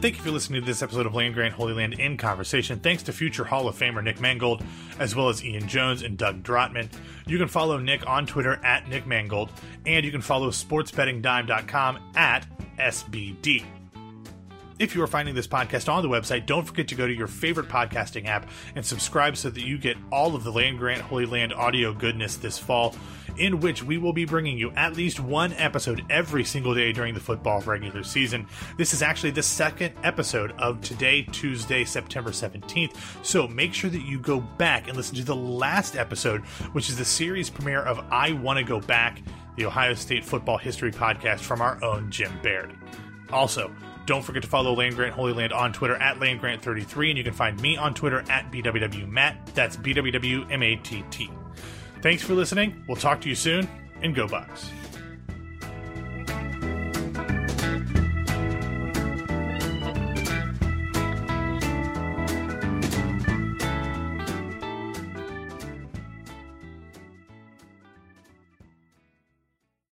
Thank 0.00 0.16
you 0.16 0.22
for 0.22 0.30
listening 0.30 0.62
to 0.62 0.66
this 0.66 0.82
episode 0.82 1.04
of 1.04 1.14
Land 1.14 1.34
Grant 1.34 1.52
Holy 1.52 1.74
Land 1.74 1.92
in 1.92 2.16
Conversation. 2.16 2.78
Thanks 2.80 3.02
to 3.02 3.12
future 3.12 3.44
Hall 3.44 3.68
of 3.68 3.78
Famer 3.78 4.02
Nick 4.02 4.18
Mangold, 4.18 4.64
as 4.98 5.14
well 5.14 5.28
as 5.28 5.44
Ian 5.44 5.68
Jones 5.68 6.00
and 6.00 6.16
Doug 6.16 6.42
Drotman. 6.42 6.90
You 7.26 7.36
can 7.36 7.48
follow 7.48 7.76
Nick 7.76 8.08
on 8.08 8.24
Twitter 8.24 8.58
at 8.64 8.88
Nick 8.88 9.06
Mangold, 9.06 9.50
and 9.84 10.02
you 10.02 10.10
can 10.10 10.22
follow 10.22 10.48
sportsbettingdime.com 10.48 11.98
at 12.16 12.46
SBD. 12.78 13.62
If 14.78 14.94
you 14.94 15.02
are 15.02 15.06
finding 15.06 15.34
this 15.34 15.46
podcast 15.46 15.92
on 15.92 16.02
the 16.02 16.08
website, 16.08 16.46
don't 16.46 16.64
forget 16.64 16.88
to 16.88 16.94
go 16.94 17.06
to 17.06 17.12
your 17.12 17.26
favorite 17.26 17.68
podcasting 17.68 18.26
app 18.26 18.48
and 18.74 18.82
subscribe 18.82 19.36
so 19.36 19.50
that 19.50 19.60
you 19.60 19.76
get 19.76 19.98
all 20.10 20.34
of 20.34 20.44
the 20.44 20.50
Land 20.50 20.78
Grant 20.78 21.02
Holy 21.02 21.26
Land 21.26 21.52
audio 21.52 21.92
goodness 21.92 22.36
this 22.36 22.58
fall, 22.58 22.96
in 23.36 23.60
which 23.60 23.82
we 23.82 23.98
will 23.98 24.12
be 24.12 24.24
bringing 24.24 24.58
you 24.58 24.70
at 24.72 24.96
least 24.96 25.20
one 25.20 25.52
episode 25.54 26.04
every 26.10 26.44
single 26.44 26.74
day 26.74 26.92
during 26.92 27.14
the 27.14 27.20
football 27.20 27.60
regular 27.62 28.02
season. 28.02 28.46
This 28.76 28.94
is 28.94 29.02
actually 29.02 29.30
the 29.30 29.42
second 29.42 29.94
episode 30.02 30.52
of 30.52 30.80
today, 30.80 31.22
Tuesday, 31.22 31.84
September 31.84 32.30
17th, 32.30 32.96
so 33.24 33.48
make 33.48 33.74
sure 33.74 33.90
that 33.90 34.02
you 34.02 34.18
go 34.18 34.40
back 34.40 34.88
and 34.88 34.96
listen 34.96 35.16
to 35.16 35.24
the 35.24 35.36
last 35.36 35.96
episode, 35.96 36.42
which 36.72 36.88
is 36.88 36.96
the 36.96 37.04
series 37.04 37.50
premiere 37.50 37.82
of 37.82 38.04
I 38.10 38.32
Want 38.32 38.58
to 38.58 38.64
Go 38.64 38.80
Back, 38.80 39.22
the 39.56 39.66
Ohio 39.66 39.94
State 39.94 40.24
football 40.24 40.58
history 40.58 40.92
podcast 40.92 41.40
from 41.40 41.60
our 41.60 41.82
own 41.84 42.10
Jim 42.10 42.32
Baird. 42.42 42.74
Also, 43.32 43.70
don't 44.06 44.22
forget 44.22 44.42
to 44.42 44.48
follow 44.48 44.74
Land 44.74 44.96
Grant 44.96 45.14
Holy 45.14 45.32
Land 45.32 45.52
on 45.52 45.72
Twitter 45.72 45.94
at 45.96 46.16
LandGrant33, 46.18 47.10
and 47.10 47.18
you 47.18 47.24
can 47.24 47.32
find 47.32 47.60
me 47.60 47.76
on 47.76 47.94
Twitter 47.94 48.24
at 48.28 48.50
BWWMatt. 48.50 49.54
That's 49.54 49.76
BWWMATT. 49.76 51.39
Thanks 52.02 52.22
for 52.22 52.34
listening. 52.34 52.82
We'll 52.88 52.96
talk 52.96 53.20
to 53.22 53.28
you 53.28 53.34
soon, 53.34 53.68
and 54.02 54.14
go 54.14 54.26
Bucks. 54.26 54.70